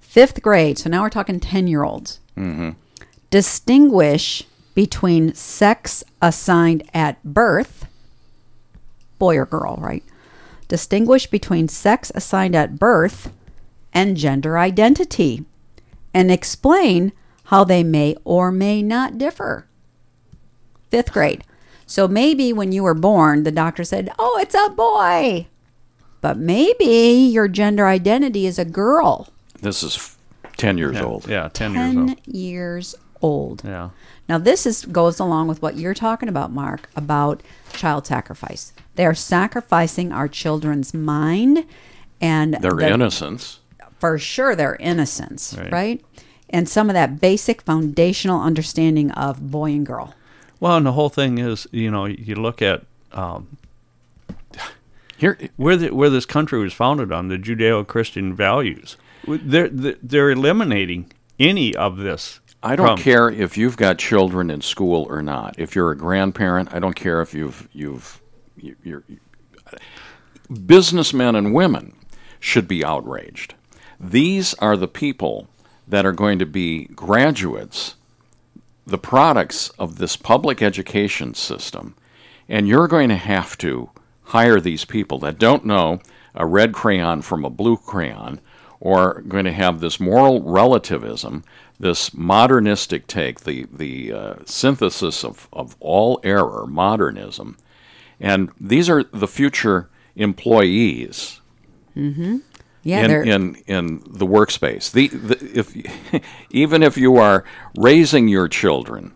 [0.00, 0.78] Fifth grade.
[0.78, 2.20] So now we're talking ten year olds.
[2.36, 2.70] Mm-hmm.
[3.30, 4.42] Distinguish
[4.74, 7.86] between sex assigned at birth,
[9.18, 10.02] boy or girl, right?
[10.70, 13.32] Distinguish between sex assigned at birth
[13.92, 15.44] and gender identity,
[16.14, 17.12] and explain
[17.46, 19.66] how they may or may not differ
[20.88, 21.42] fifth grade.
[21.86, 25.48] So maybe when you were born, the doctor said, Oh, it's a boy.
[26.20, 26.84] But maybe
[27.32, 29.28] your gender identity is a girl.
[29.60, 30.16] This is
[30.56, 31.26] ten years Yeah, old.
[31.26, 32.26] yeah, ten years 10 old.
[32.28, 33.62] years old.
[33.64, 33.90] Yeah.
[34.28, 38.72] Now this is goes along with what you're talking about, Mark, about child sacrifice.
[38.96, 41.64] They are sacrificing our children's mind
[42.20, 43.60] and Their the- innocence.
[43.98, 45.72] for sure their innocence, Right.
[45.72, 46.04] right.
[46.48, 50.14] And some of that basic foundational understanding of boy and girl.
[50.58, 53.56] Well, and the whole thing is, you know, you look at um,
[55.16, 58.96] Here, where the, where this country was founded on the Judeo-Christian values.
[59.28, 62.40] They're they're eliminating any of this.
[62.62, 65.54] I don't from- care if you've got children in school or not.
[65.58, 68.20] If you're a grandparent, I don't care if you've you've
[68.56, 69.04] you- you're
[70.66, 71.94] businessmen and women
[72.40, 73.54] should be outraged.
[73.98, 75.48] These are the people
[75.86, 77.96] that are going to be graduates,
[78.86, 81.94] the products of this public education system,
[82.48, 83.90] and you're going to have to
[84.24, 86.00] hire these people that don't know
[86.34, 88.40] a red crayon from a blue crayon
[88.80, 91.44] or going to have this moral relativism,
[91.80, 97.58] this modernistic take, the, the uh, synthesis of, of all error, modernism.
[98.20, 101.40] And these are the future employees
[102.84, 104.92] Yeah, in, in in the workspace.
[104.92, 109.14] The, the if even if you are raising your children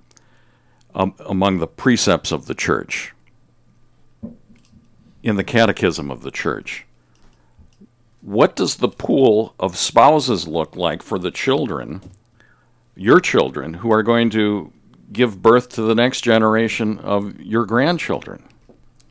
[0.95, 3.15] um, among the precepts of the church,
[5.23, 6.87] in the catechism of the church,
[8.23, 12.03] what does the pool of spouses look like for the children,
[12.97, 14.73] your children, who are going to
[15.13, 18.43] give birth to the next generation of your grandchildren?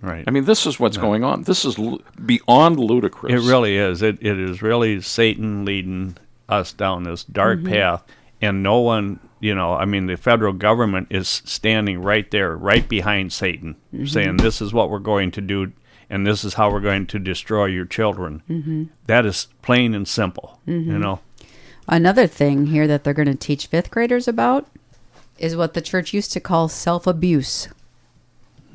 [0.01, 0.25] Right.
[0.27, 1.43] I mean, this is what's going on.
[1.43, 3.31] This is lu- beyond ludicrous.
[3.31, 4.01] It really is.
[4.01, 6.17] It it is really Satan leading
[6.49, 7.69] us down this dark mm-hmm.
[7.71, 8.03] path,
[8.41, 12.87] and no one, you know, I mean, the federal government is standing right there, right
[12.87, 14.05] behind Satan, mm-hmm.
[14.05, 15.71] saying this is what we're going to do,
[16.09, 18.43] and this is how we're going to destroy your children.
[18.49, 18.83] Mm-hmm.
[19.05, 20.59] That is plain and simple.
[20.65, 21.19] You know.
[21.87, 24.67] Another thing here that they're going to teach fifth graders about
[25.37, 27.67] is what the church used to call self abuse.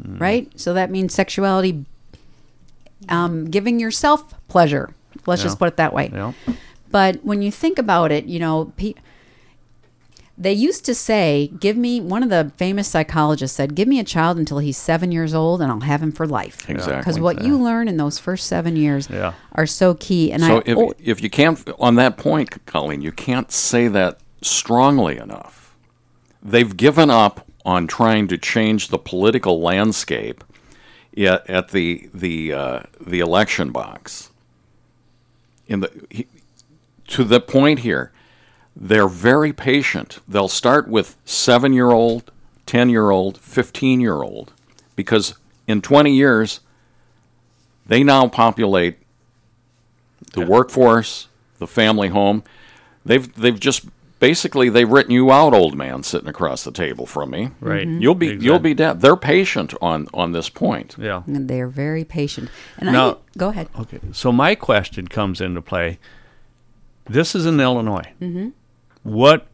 [0.05, 0.49] Right?
[0.59, 1.85] So that means sexuality,
[3.09, 4.91] um, giving yourself pleasure.
[5.27, 5.47] Let's Yeah.
[5.47, 6.11] just put it that way.
[6.13, 6.33] Yeah.
[6.91, 8.95] But when you think about it, you know, pe-
[10.41, 14.05] they used to say, give me, one of the famous psychologists said, give me a
[14.05, 16.71] child until he's seven years old and I'll have him for life.
[16.71, 16.97] Exactly.
[16.99, 19.35] Because what you learn in those first seven years Yeah.
[19.53, 20.31] are so key.
[20.31, 23.89] And So I, if, oh, if you can't, on that point, Colleen, you can't say
[23.89, 25.77] that strongly enough.
[26.41, 30.45] They've given up on trying to change the political landscape
[31.17, 34.31] at, at the the uh, the election box.
[35.67, 36.27] In the he,
[37.09, 38.13] to the point here,
[38.81, 40.21] they're very patient.
[40.29, 42.31] They'll start with seven year old,
[42.65, 44.53] ten year old, fifteen year old,
[44.95, 45.35] because
[45.67, 46.61] in twenty years,
[47.87, 48.99] they now populate
[50.35, 52.45] the workforce, the family home.
[53.05, 53.87] They've they've just
[54.21, 57.51] basically they've written you out, old man, sitting across the table from me.
[57.61, 57.87] Right.
[57.87, 58.01] Mhm.
[58.01, 59.01] You'll be you'll be dead.
[59.01, 60.95] They're patient on on this point.
[60.99, 61.23] Yeah.
[61.27, 62.49] and they're very patient.
[62.79, 63.69] And Now- I, go ahead.
[63.79, 65.99] Okay, so my question comes into play.
[67.09, 68.13] This is in Illinois.
[68.21, 68.49] Mm-hmm.
[69.03, 69.47] What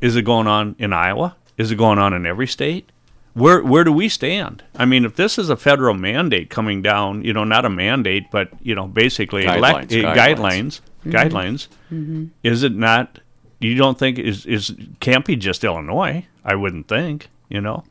[0.00, 1.36] is it going on in Iowa?
[1.56, 2.90] Is it going on in every state?
[3.34, 4.62] Where where do we stand?
[4.76, 8.30] I mean, if this is a federal mandate coming down, you know, not a mandate,
[8.30, 10.80] but you know, basically elect- Guidelines, uh, guidelines.
[11.04, 12.30] guidelines, guidelines.
[12.42, 13.20] Is it not?
[13.60, 16.26] You don't think is is can't be just Illinois?
[16.44, 17.28] I wouldn't think.
[17.48, 17.84] You know.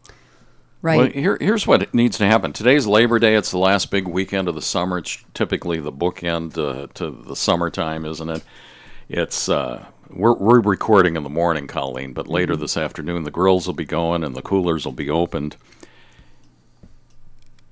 [0.81, 0.97] Right.
[0.97, 2.53] Well, here, here's what needs to happen.
[2.53, 3.33] Today's Labor Day.
[3.35, 4.99] It's the last big weekend of the summer.
[4.99, 8.43] It's typically the bookend uh, to the summertime, isn't it?
[9.09, 13.67] It's uh, we're we're recording in the morning, Colleen, but later this afternoon the grills
[13.67, 15.57] will be going and the coolers will be opened,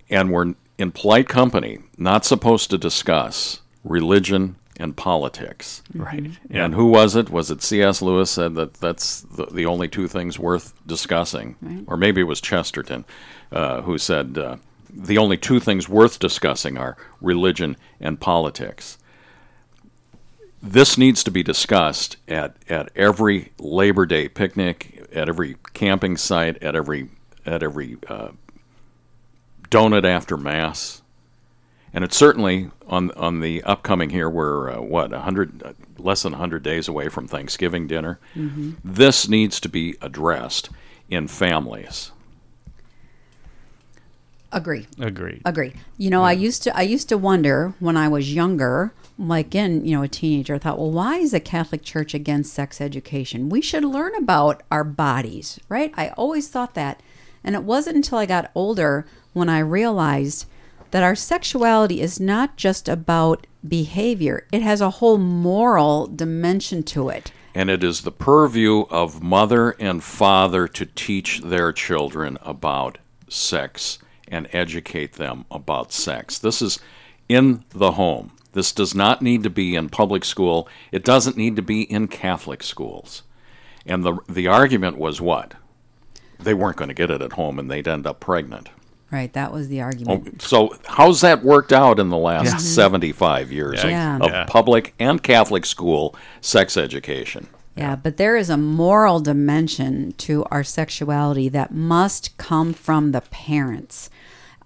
[0.10, 5.84] and we're in polite company, not supposed to discuss religion and politics.
[5.94, 6.32] Right.
[6.50, 7.30] And who was it?
[7.30, 8.02] Was it C.S.
[8.02, 11.56] Lewis said that that's the, the only two things worth discussing?
[11.88, 13.06] Or maybe it was Chesterton
[13.52, 14.58] uh, who said uh,
[14.90, 18.98] the only two things worth discussing are religion and politics.
[20.66, 26.62] This needs to be discussed at, at every Labor Day picnic, at every camping site,
[26.64, 27.10] at every
[27.46, 28.30] at every uh,
[29.70, 31.02] donut after mass.
[31.94, 34.30] And it's certainly on on the upcoming here.
[34.30, 38.20] We're uh, what a hundred, uh, less than hundred days away from Thanksgiving dinner.
[38.34, 40.70] This needs to be addressed
[41.10, 42.12] in families.
[44.54, 44.88] Agree.
[44.98, 45.42] Agree.
[45.44, 45.74] Agree.
[45.98, 49.86] You know, I used to I used to wonder when I was younger, like in,
[49.86, 53.50] you know, a teenager, I thought, well, why is the Catholic Church against sex education?
[53.50, 55.94] We should learn about our bodies, right?
[55.96, 57.02] I always thought that.
[57.44, 60.46] And it wasn't until I got older when I realized
[60.92, 64.48] that our sexuality is not just about behavior.
[64.52, 67.32] It has a whole moral dimension to it.
[67.56, 72.98] and it is the purview of mother and father to teach their children about
[73.30, 76.40] sex and educate them about sex.
[76.40, 76.80] This is
[77.30, 78.32] in the home.
[78.54, 80.68] This does not need to be in public school.
[80.92, 83.24] It doesn't need to be in Catholic schools.
[83.86, 85.56] And the the argument was what?
[86.40, 88.70] They weren't going to get it at home and they'd end up pregnant.
[89.12, 90.42] Right, that was the argument.
[90.42, 94.18] So how's that worked out in the last 75 years of, Yeah.
[94.18, 97.46] of public and Catholic school sex education?
[97.76, 103.22] Yeah, but there is a moral dimension to our sexuality that must come from the
[103.22, 104.10] parents.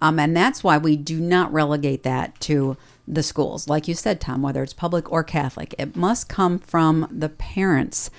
[0.00, 2.76] Um, and that's why we do not relegate that to
[3.08, 3.68] the schools.
[3.68, 8.10] Like you said, Tom, whether it's public or Catholic, it must come from the parents.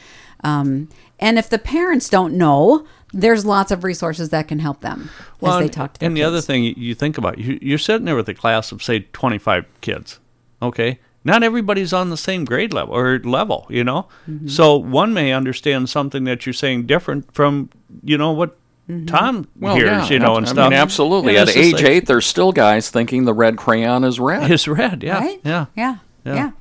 [0.44, 5.10] Um, and if the parents don't know, there's lots of resources that can help them
[5.44, 8.16] as they talk to and the other thing you- think about, you, you're sitting there
[8.16, 10.20] with a class of say 25 kids.
[10.62, 14.08] Okay, not everybody's on the same grade level or level, you know.
[14.30, 14.48] Mm-hmm.
[14.48, 17.70] So one may understand something that you're saying different from,
[18.04, 18.58] you know, what
[18.90, 19.06] Mm-hmm.
[19.06, 20.72] Tom Well, hears, yeah, you know, and I stuff.
[20.72, 21.38] mean, absolutely.
[21.38, 24.50] And At age like- eight, there's still guys thinking the red crayon is red.
[24.52, 25.04] it's red.
[25.04, 25.40] Yeah, right?
[25.44, 26.34] yeah, yeah, Yeah.
[26.36, 26.52] yeah.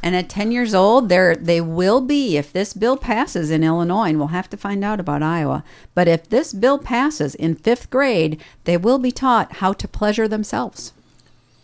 [0.00, 4.10] And at 10 years old, there they will be if this bill passes in Illinois,
[4.10, 5.64] and we'll have to find out about Iowa.
[5.94, 10.28] But if this bill passes in fifth grade, they will be taught how to pleasure
[10.28, 10.92] themselves.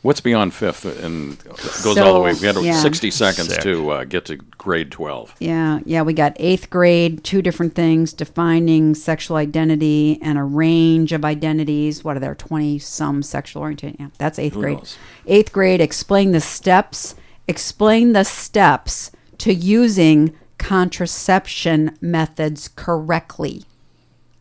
[0.04, 2.34] What's beyond fifth and goes So, all the way?
[2.34, 2.78] We had yeah.
[2.78, 3.62] 60 seconds Sick.
[3.62, 5.36] to uh, get to grade 12.
[5.38, 11.12] Yeah, yeah, we got eighth grade, two different things defining sexual identity and a range
[11.12, 12.04] of identities.
[12.04, 13.96] What are there, 20 some sexual orientation?
[13.98, 14.76] Yeah, that's eighth Who grade.
[14.76, 14.98] knows?
[15.26, 17.14] Eighth grade, explain the steps,
[17.48, 23.64] explain the steps to using contraception methods correctly.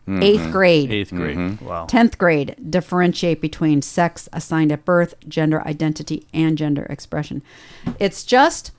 [0.08, 0.91] Eighth grade.
[0.91, 1.38] eighth grade.
[1.38, 1.66] Mm-hmm.
[1.66, 1.86] Wow.
[1.88, 7.41] 10th grade, differentiate between sex assigned at birth, gender identity, and gender expression.
[7.99, 8.72] It's just,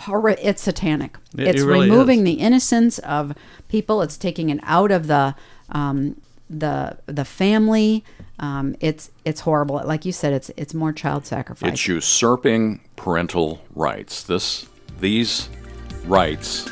[0.00, 1.16] horri- it's satanic.
[1.36, 2.24] It- it's it really removing is.
[2.26, 3.32] the innocence of
[3.68, 4.02] people.
[4.02, 5.34] It's taking it out of the
[5.70, 6.20] um,
[6.50, 8.04] the the family.
[8.38, 9.80] Um, it's it's horrible.
[9.84, 11.72] Like you said, it's it's more child sacrifice.
[11.72, 14.22] It's usurping parental rights.
[14.24, 14.68] This,
[15.00, 15.48] these
[16.04, 16.68] rights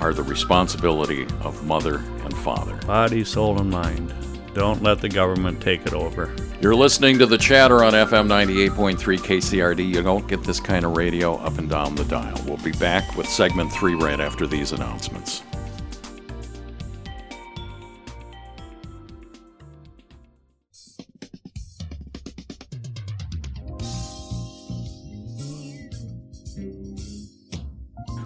[0.00, 1.98] are the responsibility of mother
[2.30, 2.76] and father.
[2.86, 4.14] Body, soul, and mind.
[4.54, 6.34] Don't let the government take it over.
[6.60, 9.88] You're listening to the chatter on FM 98.3 KCRD.
[9.88, 12.40] You don't get this kind of radio up and down the dial.
[12.46, 15.42] We'll be back with segment three right after these announcements.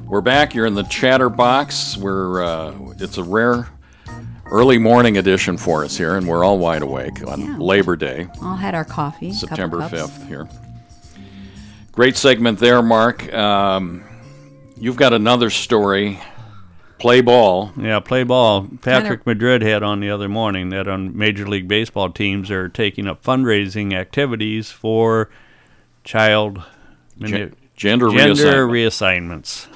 [0.06, 0.54] We're back.
[0.54, 1.96] You're in the chatter box.
[1.96, 3.68] We're uh, it's a rare
[4.54, 7.56] early morning edition for us here, and we're all wide awake on Yeah.
[7.58, 8.28] Labor Day.
[8.40, 9.32] All had our coffee.
[9.32, 10.48] September 5th here.
[11.90, 13.32] Great segment there, Mark.
[13.34, 14.04] Um,
[14.78, 16.20] you've got another story.
[17.00, 17.72] Play ball.
[17.76, 18.68] Yeah, play ball.
[18.80, 23.06] Patrick Madrid had on the other morning that on Major League Baseball teams are taking
[23.08, 25.28] up fundraising activities for
[26.04, 26.62] child
[27.20, 28.70] Gen- gender, gender reassignment.
[28.70, 29.66] reassignments.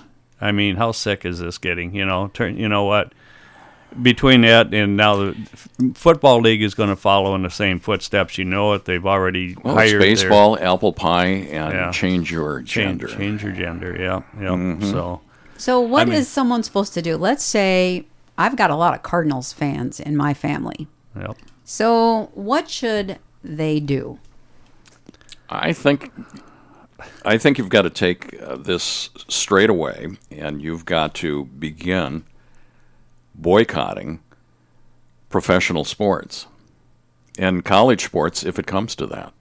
[0.40, 1.94] I mean, how sick is this getting?
[1.94, 3.12] You know, turn, you know what?
[4.02, 7.80] Between that and now the f- football league is going to follow in the same
[7.80, 8.36] footsteps.
[8.38, 8.84] You know it.
[8.84, 11.90] They've already well, it's hired their- baseball, apple pie, and Yeah.
[11.90, 13.06] change your change, gender.
[13.08, 13.96] change your gender.
[13.98, 14.48] Yeah, yeah.
[14.50, 14.90] Mm-hmm.
[14.90, 15.20] So
[15.56, 17.16] So, what is mean- someone supposed to do?
[17.16, 18.04] Let's say
[18.36, 20.86] I've got a lot of Cardinals fans in my family.
[21.18, 21.36] yep.
[21.64, 24.18] So, what should they do?
[25.50, 26.12] I think
[27.24, 32.24] I think you've got to take uh, this straight away, and you've got to begin
[33.38, 34.20] boycotting
[35.30, 36.46] professional sports
[37.38, 39.32] and college sports if it comes to that.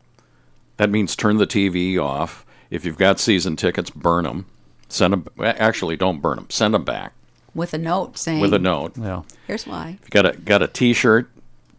[0.77, 2.45] That means turn the TV off.
[2.69, 4.45] If you've got season tickets, burn them.
[4.89, 5.25] Send them.
[5.43, 6.47] Actually, don't burn them.
[6.49, 7.13] Send them back
[7.55, 8.97] With a note saying, with a note.
[8.97, 9.23] Yeah.
[9.47, 9.97] here's why.
[10.01, 11.29] If you got a got a T-shirt,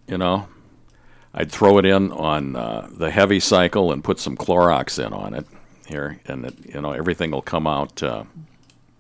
[0.07, 0.49] you know,
[1.33, 5.35] I'd throw it in on uh, the heavy cycle and put some Clorox in on
[5.35, 5.47] it
[5.87, 8.25] here, and it, you know everything will come out uh,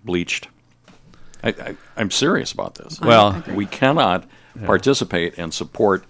[0.04, 0.48] bleached.
[1.42, 3.00] I, I, I'm serious about this.
[3.00, 4.28] Well, we cannot
[4.64, 6.04] participate and support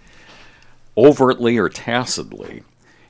[0.97, 2.63] overtly or tacitly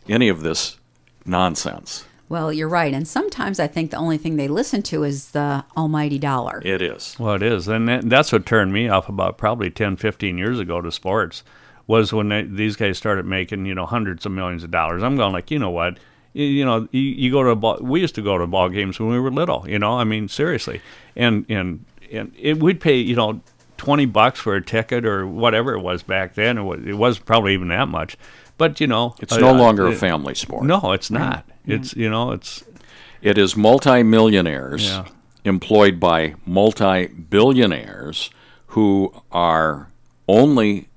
[0.08, 0.78] any of this
[1.24, 2.04] nonsense.
[2.28, 2.92] Well, you're right.
[2.92, 6.60] And sometimes I think the only thing they listen to is the almighty dollar.
[6.64, 7.16] It is.
[7.18, 10.80] Well, it is, and that's what turned me off about probably 10, 15 years ago
[10.82, 11.42] to sports
[11.86, 15.02] was when they, these guys started making you know hundreds of millions of dollars.
[15.02, 15.98] I'm going like, you know what,
[16.34, 18.68] you, you know, you, you go to a ball, we used to go to ball
[18.68, 19.68] games when we were little.
[19.68, 20.82] You know, I mean seriously,
[21.16, 23.40] and and and it, we'd pay you know
[23.76, 26.58] twenty bucks for a ticket or whatever it was back then.
[26.58, 28.16] It was, it was probably even that much,
[28.56, 30.64] but you know, It's uh, no longer a uh, family sport.
[30.64, 31.48] No, it's not.
[31.66, 32.64] It's you know, it's
[33.22, 35.06] It is multimillionaires Yeah.
[35.44, 38.30] employed by multi billionaires
[38.68, 39.90] who are
[40.26, 40.88] only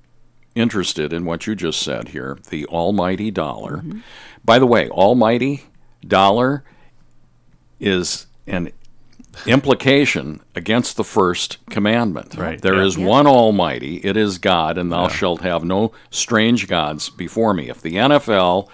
[0.54, 3.82] interested in what you just said here the almighty dollar.
[4.44, 5.64] By the way, almighty
[6.06, 6.64] dollar
[7.80, 8.70] is an
[9.46, 12.34] implication against the first commandment.
[12.34, 12.84] Right, There yeah.
[12.84, 17.68] is one Almighty, it is God, and thou shalt have no strange gods before me.
[17.68, 18.68] If the NFL,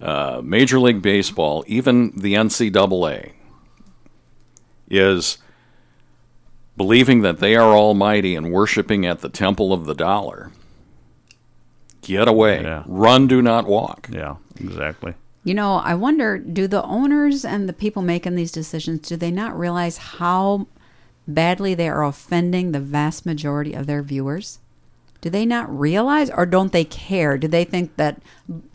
[0.00, 3.32] uh, Major League Baseball, even the NCAA
[4.88, 5.38] is
[6.76, 10.50] believing that they are almighty and worshiping at the temple of the dollar,
[12.02, 12.62] get away.
[12.62, 12.84] Yeah.
[12.86, 14.08] Run, do not walk.
[14.10, 15.14] Yeah, exactly.
[15.42, 19.30] You know, I wonder do the owners and the people making these decisions do they
[19.30, 20.66] not realize how
[21.26, 24.58] badly they are offending the vast majority of their viewers?
[25.22, 27.38] Do they not realize or don't they care?
[27.38, 28.20] Do they think that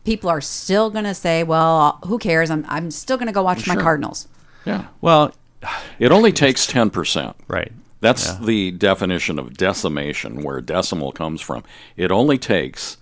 [0.03, 2.49] people are still going to say, "Well, who cares?
[2.51, 3.81] I'm I'm still going to go watch my Sure.
[3.83, 4.27] Cardinals."
[4.65, 4.85] Yeah.
[5.01, 5.33] Well,
[5.97, 7.33] It only takes 10%.
[7.47, 7.71] right.
[7.99, 8.37] That's Yeah.
[8.43, 11.63] the definition of decimation, where decimal comes from.
[11.97, 12.97] It only takes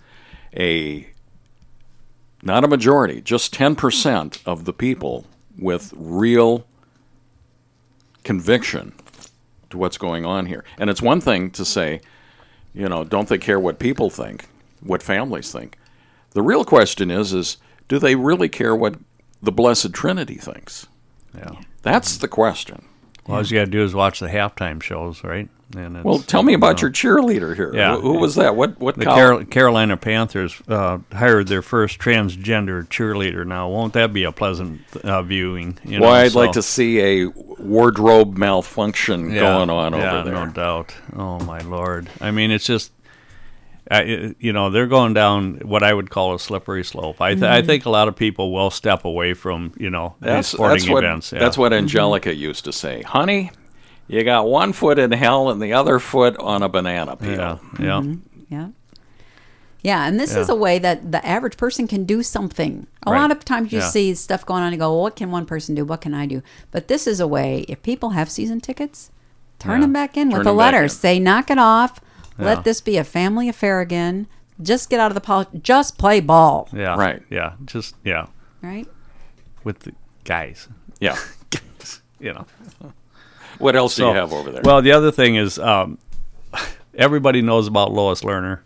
[0.56, 1.06] a,
[2.44, 5.26] not a majority, just 10% of the people
[5.58, 6.66] with real
[8.22, 8.92] conviction
[9.70, 10.64] to what's going on here.
[10.78, 12.00] And it's one thing to say,
[12.74, 14.46] you know, don't they care what people think,
[14.80, 15.78] what families think?
[16.30, 17.56] The real question is, is
[17.88, 18.96] do they really care what
[19.42, 20.86] the Blessed Trinity thinks?
[21.36, 21.56] Yeah.
[21.82, 22.84] That's the question.
[23.26, 25.48] Well, all you got to do is watch the halftime shows, right?
[25.76, 27.72] And Well, tell me about you your cheerleader here.
[27.74, 27.96] Yeah.
[27.96, 28.54] Who, was that?
[28.54, 33.44] What what The Carol- Carolina Panthers uh, hired their first transgender cheerleader.
[33.44, 35.78] Now, won't that be a pleasant uh, viewing?
[35.84, 37.26] You Well, know, I'd like to see a
[37.58, 40.46] wardrobe malfunction Yeah, going on yeah, over there.
[40.46, 40.94] no doubt.
[41.16, 42.08] Oh my lord!
[42.20, 42.92] I mean, it's just,
[43.90, 47.20] Uh, I, you know, they're going down what I would call a slippery slope.
[47.20, 47.66] I, th- I mm-hmm.
[47.66, 50.88] think a lot of people will step away from you know these That's, sporting that's
[50.88, 51.32] what events.
[51.32, 51.38] Yeah.
[51.40, 51.84] that's what mm-hmm.
[51.84, 53.02] Angelica used to say.
[53.02, 53.50] Honey,
[54.08, 57.30] you got one foot in hell and the other foot on a banana peel.
[57.30, 58.00] Yeah, yeah.
[58.00, 58.54] Mm-hmm.
[58.54, 58.68] Yeah.
[59.82, 62.86] Yeah, and this is a way that the average person can do something.
[63.06, 63.20] A Right.
[63.20, 63.88] lot of times you Yeah.
[63.90, 65.84] see stuff going on and go, well, what can one person do?
[65.84, 66.42] What can I do?
[66.70, 69.10] But this is a way, if people have season tickets,
[69.58, 69.80] turn Yeah.
[69.82, 70.88] them back in Turn with a letter.
[70.88, 72.00] Say, knock it off.
[72.38, 72.44] Yeah.
[72.46, 74.26] Let this be a family affair again.
[74.62, 75.58] Just get out of the politics.
[75.62, 76.68] Just play ball.
[76.72, 77.22] Yeah, Right.
[77.30, 78.26] Yeah, just yeah,
[78.62, 78.86] Right?
[79.64, 79.92] with the
[80.24, 80.68] guys.
[81.00, 81.16] Yeah.
[82.20, 82.46] You know.
[83.58, 84.62] What else do you have over there?
[84.64, 85.98] Well, the other thing is, um,
[86.94, 88.60] everybody knows about Lois Lerner.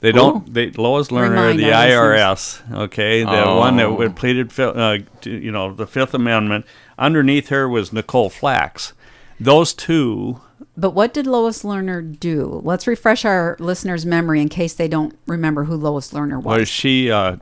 [0.00, 0.52] They don't.
[0.52, 4.10] They Lois Lerner, Remind the our IRS, okay, the one that Oh.
[4.10, 6.66] pleaded, uh, to, you know, the Fifth Amendment.
[6.98, 8.92] Underneath her was Nicole Flax.
[9.40, 10.40] Those two,
[10.76, 12.60] But what did Lois Lerner do?
[12.64, 16.60] Let's refresh our listeners' memory in case they don't remember who Lois Lerner was.
[16.60, 17.36] was she uh,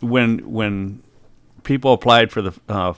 [0.00, 1.02] when when
[1.62, 2.94] people applied for the uh,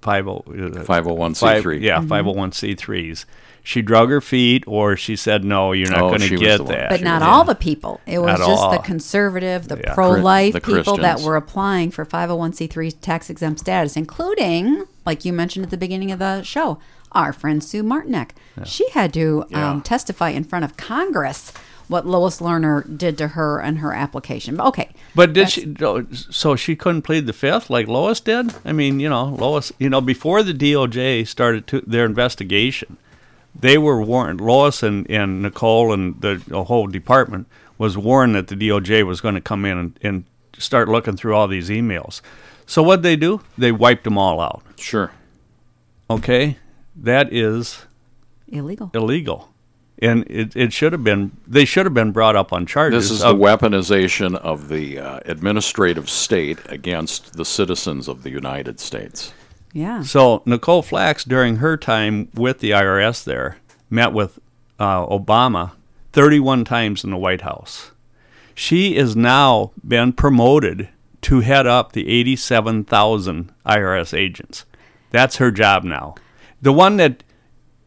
[0.00, 1.36] five oh uh, 501c3.
[1.62, 3.26] five- yeah, five hundred one c threes.
[3.62, 6.88] She drug her feet, or she said, "No, you're not Oh, going to get that."
[6.88, 7.28] But not Yeah.
[7.28, 8.00] all the people.
[8.06, 9.92] It was Not just the conservative, the Yeah.
[9.92, 15.34] pro life the people that were applying for 501c3 tax exempt status, including, like you
[15.34, 16.78] mentioned at the beginning of the show,
[17.12, 18.30] our friend Sue Martinek.
[18.64, 19.70] She had to Yeah.
[19.70, 21.52] um, testify in front of Congress
[21.88, 24.56] what Lois Lerner did to her and her application.
[24.56, 24.90] But okay.
[25.14, 25.74] But did she?
[26.30, 28.54] So she couldn't plead the fifth like Lois did.
[28.64, 29.72] I mean, you know, Lois.
[29.78, 32.96] You know, before the DOJ started to, their investigation,
[33.58, 34.40] they were warned.
[34.40, 39.20] Lois and, and Nicole and the, the whole department was warned that the DOJ was
[39.20, 40.24] going to come in and, and
[40.58, 42.20] start looking through all these emails.
[42.66, 43.40] So what they do?
[43.58, 44.62] They wiped them all out.
[44.78, 45.10] Sure.
[46.08, 46.56] Okay,
[46.96, 47.84] that is
[48.48, 48.90] Illegal.
[48.94, 49.48] illegal,
[50.00, 51.32] and it, it should have been.
[51.46, 53.04] They should have been brought up on charges.
[53.04, 58.30] This is the of- weaponization of the uh, administrative state against the citizens of the
[58.30, 59.32] United States.
[59.72, 60.02] Yeah.
[60.02, 64.40] So Nicole Flax, during her time with the IRS, there met with
[64.80, 65.72] uh, Obama
[66.12, 67.92] 31 times in the White House.
[68.56, 70.88] She has now been promoted
[71.22, 74.64] to head up the 87,000 IRS agents.
[75.10, 76.16] That's her job now.
[76.62, 77.22] The one that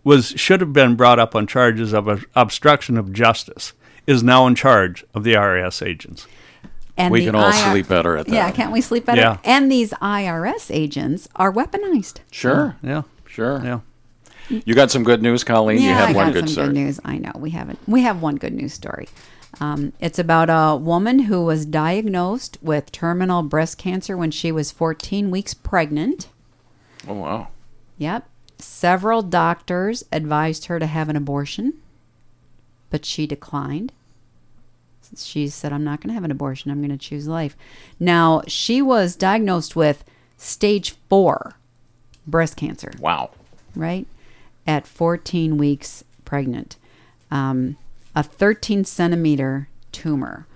[0.03, 3.73] was should have been brought up on charges of uh, obstruction of justice
[4.05, 6.27] is now in charge of the IRS agents.
[6.97, 8.33] And We can all IR sleep better at that.
[8.33, 9.21] Yeah, can't we sleep better?
[9.21, 9.37] Yeah.
[9.43, 12.19] And these IRS agents are weaponized.
[12.29, 12.75] Sure.
[12.83, 13.61] Yeah, Sure.
[13.63, 13.79] yeah.
[14.49, 15.81] You got some good news, Colleen?
[15.81, 16.67] you Yeah, had I one got good some story.
[16.67, 16.99] good news.
[17.05, 17.79] I know we haven't.
[17.87, 19.07] We have one good news story.
[19.61, 24.69] Um, it's about a woman who was diagnosed with terminal breast cancer when she was
[24.71, 26.27] 14 weeks pregnant.
[27.07, 27.47] Oh, wow.
[27.97, 28.27] Yep.
[28.63, 31.73] Several doctors advised her to have an abortion,
[32.89, 33.91] but she declined.
[35.17, 36.71] She said, I'm not going to have an abortion.
[36.71, 37.55] I'm going to choose life.
[37.99, 40.03] Now, she was diagnosed with
[40.37, 41.55] stage four
[42.25, 42.91] breast cancer.
[42.99, 43.31] Wow.
[43.75, 44.07] right?
[44.65, 46.77] At 14 weeks pregnant.
[47.29, 47.77] Um,
[48.15, 50.47] a 13 centimeter tumor.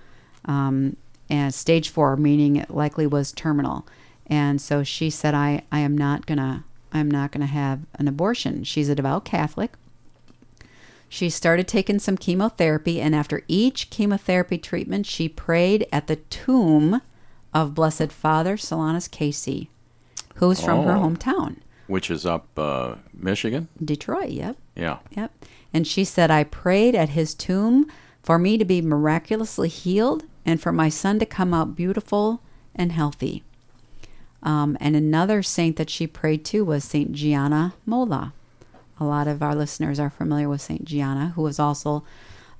[0.46, 0.96] Um,
[1.28, 3.86] and stage four, meaning it likely was terminal.
[4.26, 8.64] And so she said, I, I am not gonna I'm not gonna have an abortion.
[8.64, 9.72] She's a devout Catholic.
[11.08, 17.00] She started taking some chemotherapy, and after each chemotherapy treatment, she prayed at the tomb
[17.54, 19.70] of Blessed Father Solanus Casey,
[20.36, 21.00] who's from her Oh.
[21.00, 23.68] hometown, Which is up uh, Michigan?
[23.82, 24.28] Detroit.
[24.30, 24.56] Yep.
[24.76, 24.98] Yeah.
[25.16, 25.32] Yep.
[25.72, 27.90] And she said, I prayed at his tomb
[28.22, 32.42] for me to be miraculously healed and for my son to come out beautiful
[32.74, 33.42] and healthy.
[34.42, 38.32] Um, and another saint that she prayed to was Saint Gianna Molla.
[39.00, 42.04] A lot of our listeners are familiar with Saint Gianna, who was also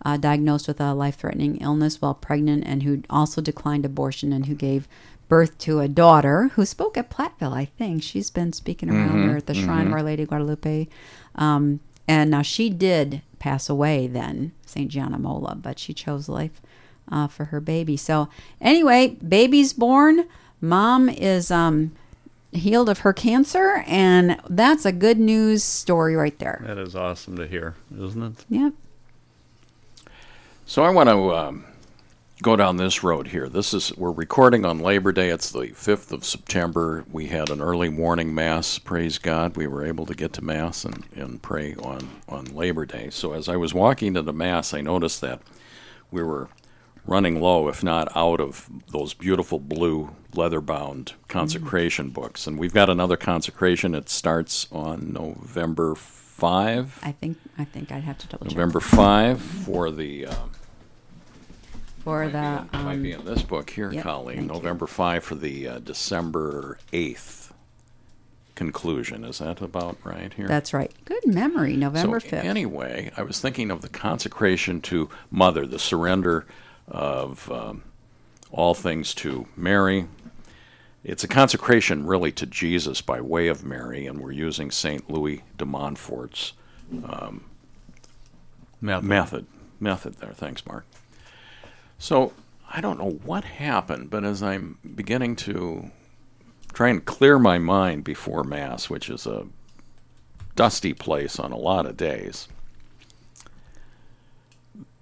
[0.04, 4.46] uh, diagnosed with a life threatening illness while pregnant and who also declined abortion and
[4.46, 4.88] who gave
[5.28, 8.02] birth to a daughter who spoke at Platteville, I think.
[8.02, 10.88] She's been speaking around there at the Shrine of Our Lady Guadalupe.
[11.34, 14.90] Um, and now she did pass away then, St.
[14.90, 16.62] Gianna Molla, but she chose life
[17.12, 17.96] uh, for her baby.
[17.96, 18.28] So,
[18.60, 20.26] anyway, baby's born.
[20.60, 21.92] Mom is um,
[22.52, 26.62] healed of her cancer, and that's a good news story right there.
[26.66, 28.44] That is awesome to hear, isn't it?
[28.48, 28.72] Yep.
[30.66, 31.64] So I want to um,
[32.42, 33.48] go down this road here.
[33.48, 35.28] This is we're recording on Labor Day.
[35.28, 37.04] It's the fifth of September.
[37.10, 38.78] We had an early morning mass.
[38.78, 42.84] Praise God, we were able to get to mass and, and pray on on Labor
[42.84, 43.10] Day.
[43.10, 45.40] So as I was walking to the mass, I noticed that
[46.10, 46.48] we were
[47.08, 52.46] running low, if not out of those beautiful blue leather-bound consecration books.
[52.46, 53.94] And we've got another consecration.
[53.94, 57.00] It starts on November five.
[57.02, 60.26] I think I think I'd have to double check November five for the.
[60.26, 60.34] Uh,
[62.04, 64.36] for might the be in, might be um, in this book here, yep, Colleen.
[64.36, 64.54] thank you.
[64.54, 67.52] November 5 for the uh, December 8th
[68.54, 69.24] conclusion.
[69.24, 70.48] Is that about right here?
[70.48, 70.92] that's right.
[71.04, 71.76] Good memory.
[71.76, 72.44] November so, fifth.
[72.44, 76.46] Anyway, I was thinking of the consecration to Mother, the surrender
[76.88, 77.82] of um,
[78.50, 80.06] all things to Mary.
[81.04, 85.08] It's a consecration really to Jesus by way of Mary, and we're using St.
[85.10, 86.52] Louis de Montfort's
[88.80, 89.04] Method.
[89.04, 89.46] method
[89.80, 90.84] method there thanks mark
[91.98, 92.32] so
[92.70, 95.90] i don't know what happened but as i'm beginning to
[96.72, 99.46] try and clear my mind before mass which is a
[100.56, 102.48] dusty place on a lot of days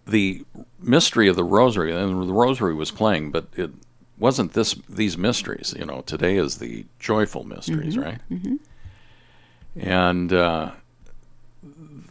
[0.07, 0.45] the
[0.81, 3.71] mystery of the rosary and the rosary was playing but it
[4.19, 8.05] wasn't this these mysteries you know today is the joyful mysteries mm-hmm.
[8.05, 8.57] right mm-hmm.
[9.77, 10.71] and uh,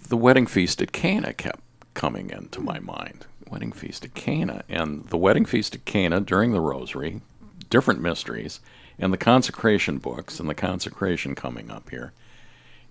[0.07, 1.61] the wedding feast at Cana kept
[1.93, 2.85] coming into my mm-hmm.
[2.87, 3.25] mind.
[3.49, 7.21] Wedding feast at Cana, and the wedding feast at Cana during the Rosary,
[7.69, 8.59] different mysteries,
[8.97, 12.11] and the consecration books and the consecration coming up here,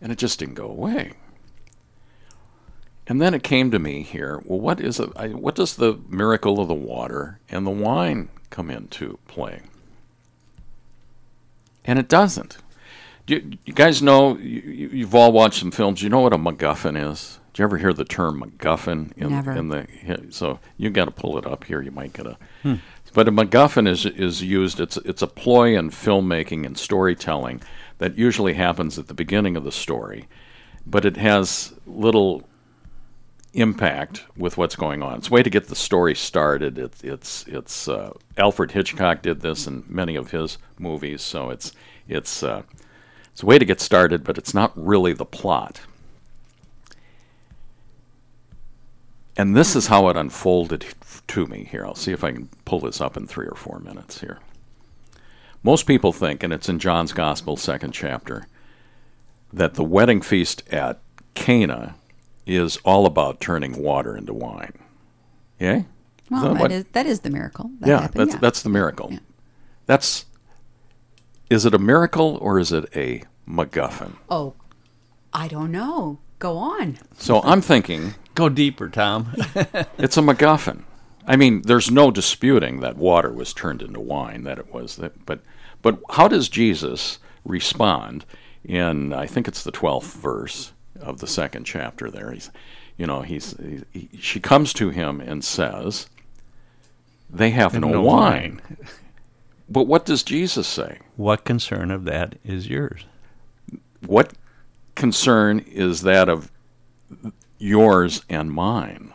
[0.01, 1.15] and it just didn't go away.
[3.07, 4.41] And then it came to me here.
[4.45, 5.11] Well, what is it?
[5.17, 9.61] I, what does the miracle of the water and the wine come into play?
[11.85, 12.59] And it doesn't.
[13.27, 14.37] Do you, you guys know?
[14.39, 16.03] You, you- you've all watched some films.
[16.03, 17.41] You know what a MacGuffin is?
[17.53, 19.13] Did you ever hear the term MacGuffin?
[19.17, 19.53] In, Never.
[19.53, 19.87] In the
[20.31, 21.81] so you got to pull it up here.
[21.83, 22.37] You might get a.
[22.63, 22.75] Hmm.
[23.13, 24.81] But a MacGuffin is is used.
[24.81, 27.63] It's it's a ploy in filmmaking and storytelling
[27.99, 30.27] that usually happens at the beginning of the story,
[30.85, 32.43] but it has little
[33.55, 35.19] impact with what's going on.
[35.19, 36.79] It's a way to get the story started.
[36.79, 41.73] It, it's it's uh, Alfred Hitchcock did this in many of his movies, so it's
[42.09, 42.63] it's uh,
[43.33, 45.81] it's a way to get started, but it's not really the plot.
[49.37, 50.87] And this is how it unfolded
[51.27, 51.85] to me here.
[51.85, 54.39] I'll see if I can pull this up in three or four minutes here.
[55.65, 58.47] Most people think, and it's in John's Gospel, second chapter,
[59.53, 61.01] that the wedding feast at
[61.35, 61.97] Cana
[62.47, 64.73] is all about turning water into wine.
[65.59, 65.83] Yeah?
[66.31, 67.71] well, that that what- is that is the miracle.
[67.81, 69.19] That yeah, happened, that's that's the miracle.
[69.87, 70.27] That's
[71.51, 74.17] is it a miracle or is it a MacGuffin?
[74.31, 74.55] Oh,
[75.33, 76.19] I don't know.
[76.39, 76.99] Go on.
[77.19, 79.33] So I'm thinking Go deeper, Tom.
[79.99, 80.83] it's a MacGuffin.
[81.27, 84.43] I mean, there's no disputing that water was turned into wine.
[84.43, 85.41] That it was that, but
[85.83, 88.25] but how does Jesus respond
[88.65, 89.13] in?
[89.13, 90.73] I think it's the twelfth verse
[91.05, 92.11] of the second chapter.
[92.11, 92.51] There, he's,
[92.97, 93.55] you know, he's
[93.93, 96.09] he, she comes to him and says,
[97.31, 98.61] "They have no, no wine."
[99.69, 100.99] But what does Jesus say?
[101.17, 103.07] what concern of that is yours?
[104.05, 104.35] What
[104.95, 106.51] concern is that of
[107.59, 109.13] yours and mine?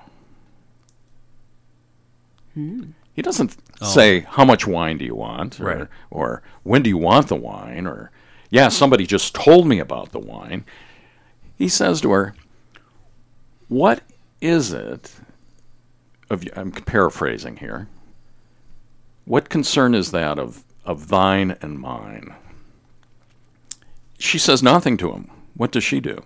[2.53, 2.91] Hmm.
[3.13, 3.85] He doesn't oh.
[3.85, 5.87] say how much wine do you want, or, Right.
[6.09, 8.11] or when do you want the wine, or
[8.49, 10.65] yeah, somebody just told me about the wine.
[11.59, 12.33] He says to her,
[13.67, 14.01] What
[14.41, 15.13] is it?
[16.29, 17.87] Of, I'm paraphrasing here.
[19.25, 22.33] What concern is that of, of thine and mine?
[24.17, 25.29] She says nothing to him.
[25.55, 26.23] What does she do?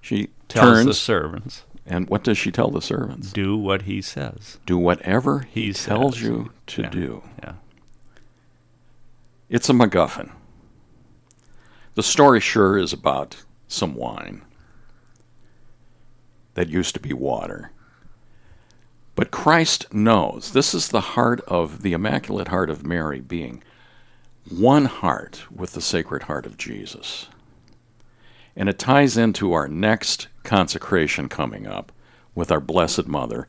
[0.00, 3.32] She Tells turns the servants, and what does she tell the servants?
[3.32, 4.58] do what he says.
[4.64, 6.22] Do whatever he, He tells says.
[6.22, 6.88] you to Yeah.
[6.90, 7.22] do.
[7.42, 7.52] Yeah.
[9.50, 10.30] It's a MacGuffin.
[11.94, 13.36] The story sure is about
[13.72, 14.42] some wine
[16.54, 17.70] that used to be water.
[19.14, 23.62] But Christ knows this is the heart of the Immaculate Heart of Mary being
[24.48, 27.28] one heart with the Sacred Heart of Jesus.
[28.56, 31.92] And it ties into our next consecration coming up
[32.34, 33.46] with our Blessed Mother.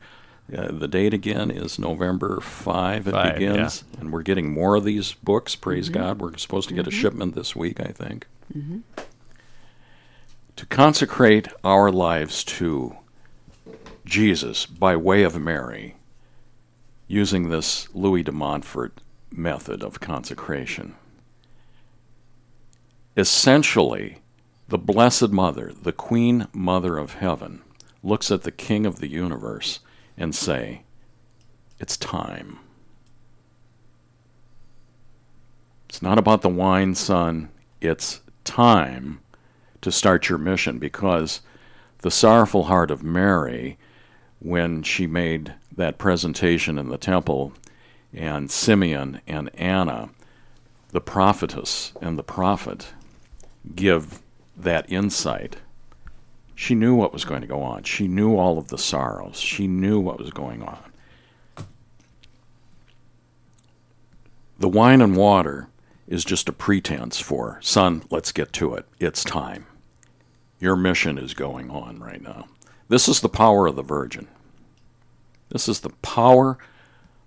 [0.54, 3.08] Uh, the date again is November 5.
[3.08, 3.84] It Five, begins.
[3.98, 5.54] And we're getting more of these books.
[5.56, 6.00] Praise mm-hmm.
[6.00, 6.20] God.
[6.20, 7.00] We're supposed to get a mm-hmm.
[7.00, 8.26] shipment this week, I think.
[8.54, 8.80] Mm-hmm.
[10.56, 12.96] To consecrate our lives to
[14.04, 15.96] Jesus by way of Mary,
[17.08, 19.00] using this Louis de Montfort
[19.30, 20.94] method of consecration.
[23.16, 24.18] Essentially,
[24.68, 27.62] the Blessed Mother, the Queen Mother of Heaven,
[28.02, 29.80] looks at the King of the universe
[30.16, 30.82] and say,
[31.80, 32.58] "It's time."
[35.88, 37.50] It's not about the wine, son.
[37.80, 39.21] It's time
[39.82, 41.40] to start your mission because
[41.98, 43.78] the sorrowful heart of Mary,
[44.40, 47.52] when she made that presentation in the temple,
[48.14, 50.10] and Simeon and Anna,
[50.90, 52.92] the prophetess and the prophet,
[53.74, 54.20] give
[54.56, 55.56] that insight.
[56.54, 57.84] She knew what was going to go on.
[57.84, 59.38] She knew all of the sorrows.
[59.38, 60.78] She knew what was going on.
[64.58, 65.68] The wine and water
[66.06, 68.86] is just a pretense for, son, let's get to it.
[69.00, 69.66] It's time.
[70.62, 72.46] Your mission is going on right now.
[72.86, 74.28] This is the power of the Virgin.
[75.48, 76.56] This is the power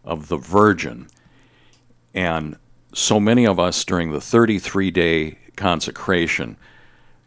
[0.06, 1.10] of the Virgin.
[2.14, 2.56] And
[2.94, 6.56] so many of us during the 33 day consecration,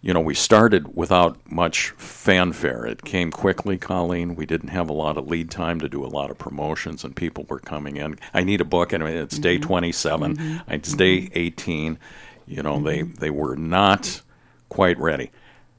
[0.01, 2.87] you know, we started without much fanfare.
[2.87, 4.35] It came quickly, Colleen.
[4.35, 7.15] We didn't have a lot of lead time to do a lot of promotions, and
[7.15, 8.19] people were coming in.
[8.33, 9.69] I need a book, and it's day mm-hmm.
[9.69, 10.37] 27.
[10.37, 10.73] Mm-hmm.
[10.73, 11.39] It's day mm-hmm.
[11.39, 11.99] 18.
[12.47, 14.23] You know, they, they were not
[14.71, 15.31] quite ready.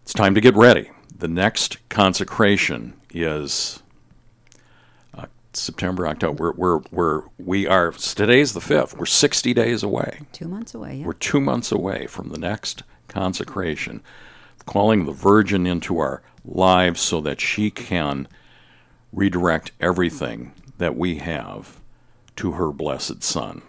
[0.09, 0.89] It's time to get ready.
[1.15, 3.83] The next consecration is
[5.13, 6.51] uh, September, October.
[6.51, 8.97] We're, we're, we're, we are, today's the 5th.
[8.97, 10.21] We're 60 days away.
[10.31, 11.05] Two months away, yeah.
[11.05, 14.01] We're two months away from the next consecration,
[14.65, 18.27] calling the Virgin into our lives so that she can
[19.13, 21.81] redirect everything that we have
[22.37, 23.61] to her blessed Son.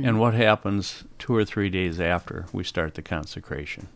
[0.00, 3.88] And what happens two or three days after we start the consecration?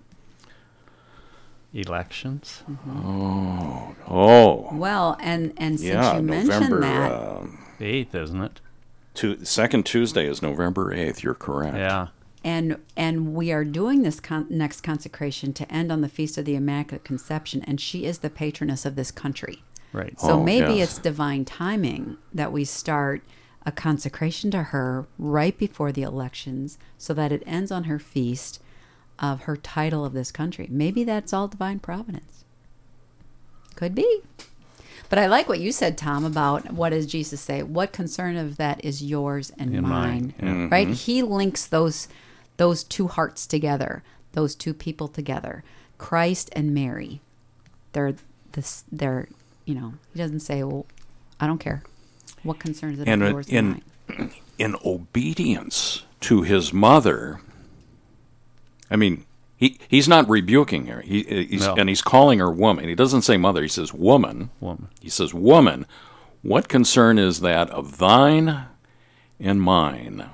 [1.75, 2.62] Elections.
[2.89, 4.69] Oh, oh.
[4.73, 8.61] Well, and and since yeah, you mentioned that, um, The eighth, isn't it?
[9.14, 11.23] tu- second Tuesday is November 8th.
[11.23, 11.77] You're correct.
[11.77, 12.09] Yeah.
[12.45, 16.45] and and we are doing this con- next consecration to end on the feast of
[16.47, 19.62] the Immaculate Conception, and she is the patroness of this country.
[19.93, 20.19] Right.
[20.21, 20.91] So Oh, maybe yes.
[20.91, 23.23] it's divine timing that we start
[23.66, 28.62] a consecration to her right before the elections so that it ends on her feast
[29.19, 30.66] of her title of this country.
[30.71, 32.45] Maybe that's all divine providence.
[33.75, 34.23] Could be.
[35.09, 37.62] But I like what you said, Tom, about what does Jesus say?
[37.62, 40.35] What concern of that is yours and, And mine?
[40.41, 40.77] mine, yeah.
[40.77, 40.89] Right?
[40.89, 42.09] He links those
[42.59, 44.03] those two hearts together,
[44.33, 45.62] those two people together,
[45.97, 47.21] Christ and Mary.
[47.93, 48.14] They're
[48.53, 48.85] this.
[48.93, 49.29] They're
[49.64, 49.95] you know.
[50.12, 50.87] He doesn't say, "Well,
[51.41, 51.83] I don't care."
[52.43, 54.33] What concerns it And of uh, yours and in, mine?
[54.59, 57.41] in obedience to his mother,
[58.91, 59.24] I mean,
[59.57, 61.01] he, he's not rebuking her.
[61.01, 61.74] He, uh, he's, No.
[61.76, 62.89] And he's calling her woman.
[62.89, 64.51] He doesn't say mother, he says woman.
[64.61, 64.89] Woman.
[65.01, 65.86] He says, Woman,
[66.43, 68.66] what concern is that of thine
[69.41, 70.30] and mine?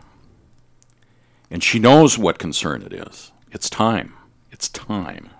[1.50, 3.32] And she knows what concern it is.
[3.50, 4.14] It's time.
[4.50, 5.30] It's time.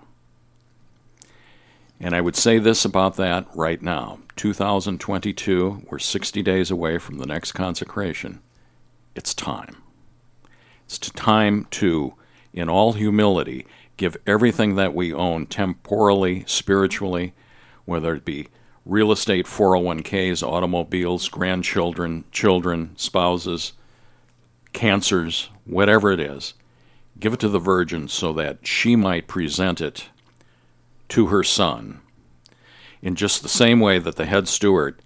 [1.99, 7.17] And I would say this about that right now 2022, we're 60 days away from
[7.17, 8.41] the next consecration.
[9.15, 9.81] It's time.
[10.85, 12.13] It's time to,
[12.55, 17.33] in all humility, give everything that we own temporally, spiritually,
[17.85, 18.47] whether it be
[18.85, 23.73] real estate, 401ks, automobiles, grandchildren, children, spouses,
[24.73, 26.55] cancers, whatever it is,
[27.19, 30.09] give it to the Virgin so that she might present it
[31.09, 32.01] to her son
[33.01, 34.99] in just the same way that the head steward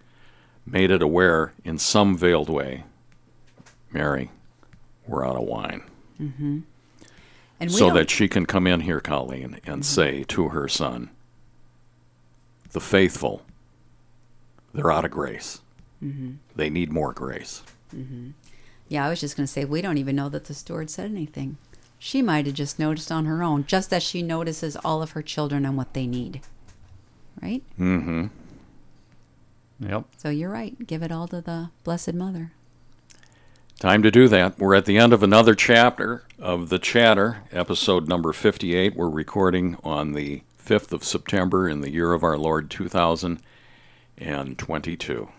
[0.65, 2.83] made it aware in some veiled way
[3.91, 4.29] Mary,
[5.07, 5.81] we're out of wine.
[6.21, 6.59] Mm-hmm.
[7.59, 9.81] And we So don't- that she can come in here, Colleen, and mm-hmm.
[9.81, 11.09] say to her son,
[12.71, 13.41] the faithful,
[14.73, 15.61] they're out of grace.
[16.03, 16.33] Mm-hmm.
[16.55, 17.63] They need more grace.
[17.95, 18.29] Mm-hmm.
[18.87, 21.11] Yeah, I was just going to say, we don't even know that the steward said
[21.11, 21.57] anything.
[21.97, 25.21] She might have just noticed on her own, just as she notices all of her
[25.21, 26.41] children and what they need.
[27.41, 27.61] Right?
[27.77, 28.27] Mm-hmm.
[29.81, 30.05] Yep.
[30.17, 30.87] So you're right.
[30.87, 32.51] Give it all to the Blessed Mother.
[33.79, 34.59] Time to do that.
[34.59, 38.93] We're at the end of another chapter of The Chatter, episode number 58.
[38.93, 45.29] We're recording on the 5th of September in the year of our Lord 2022.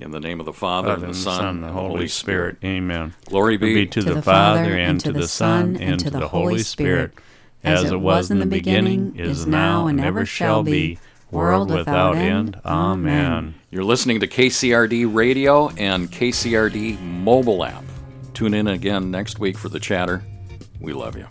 [0.00, 2.56] In the name of the Father, and the Son, and the Holy Spirit.
[2.64, 3.12] Amen.
[3.26, 7.12] Glory be, Be to, the, Father, and to the Son, and to the Holy Spirit,
[7.62, 10.98] as it was in the beginning, is now, and ever shall be,
[11.34, 12.60] world without end.
[12.64, 13.54] Amen.
[13.70, 17.84] You're listening to KCRD Radio and KCRD mobile app.
[18.32, 20.22] Tune in again next week for The Chatter.
[20.80, 21.26] We love you.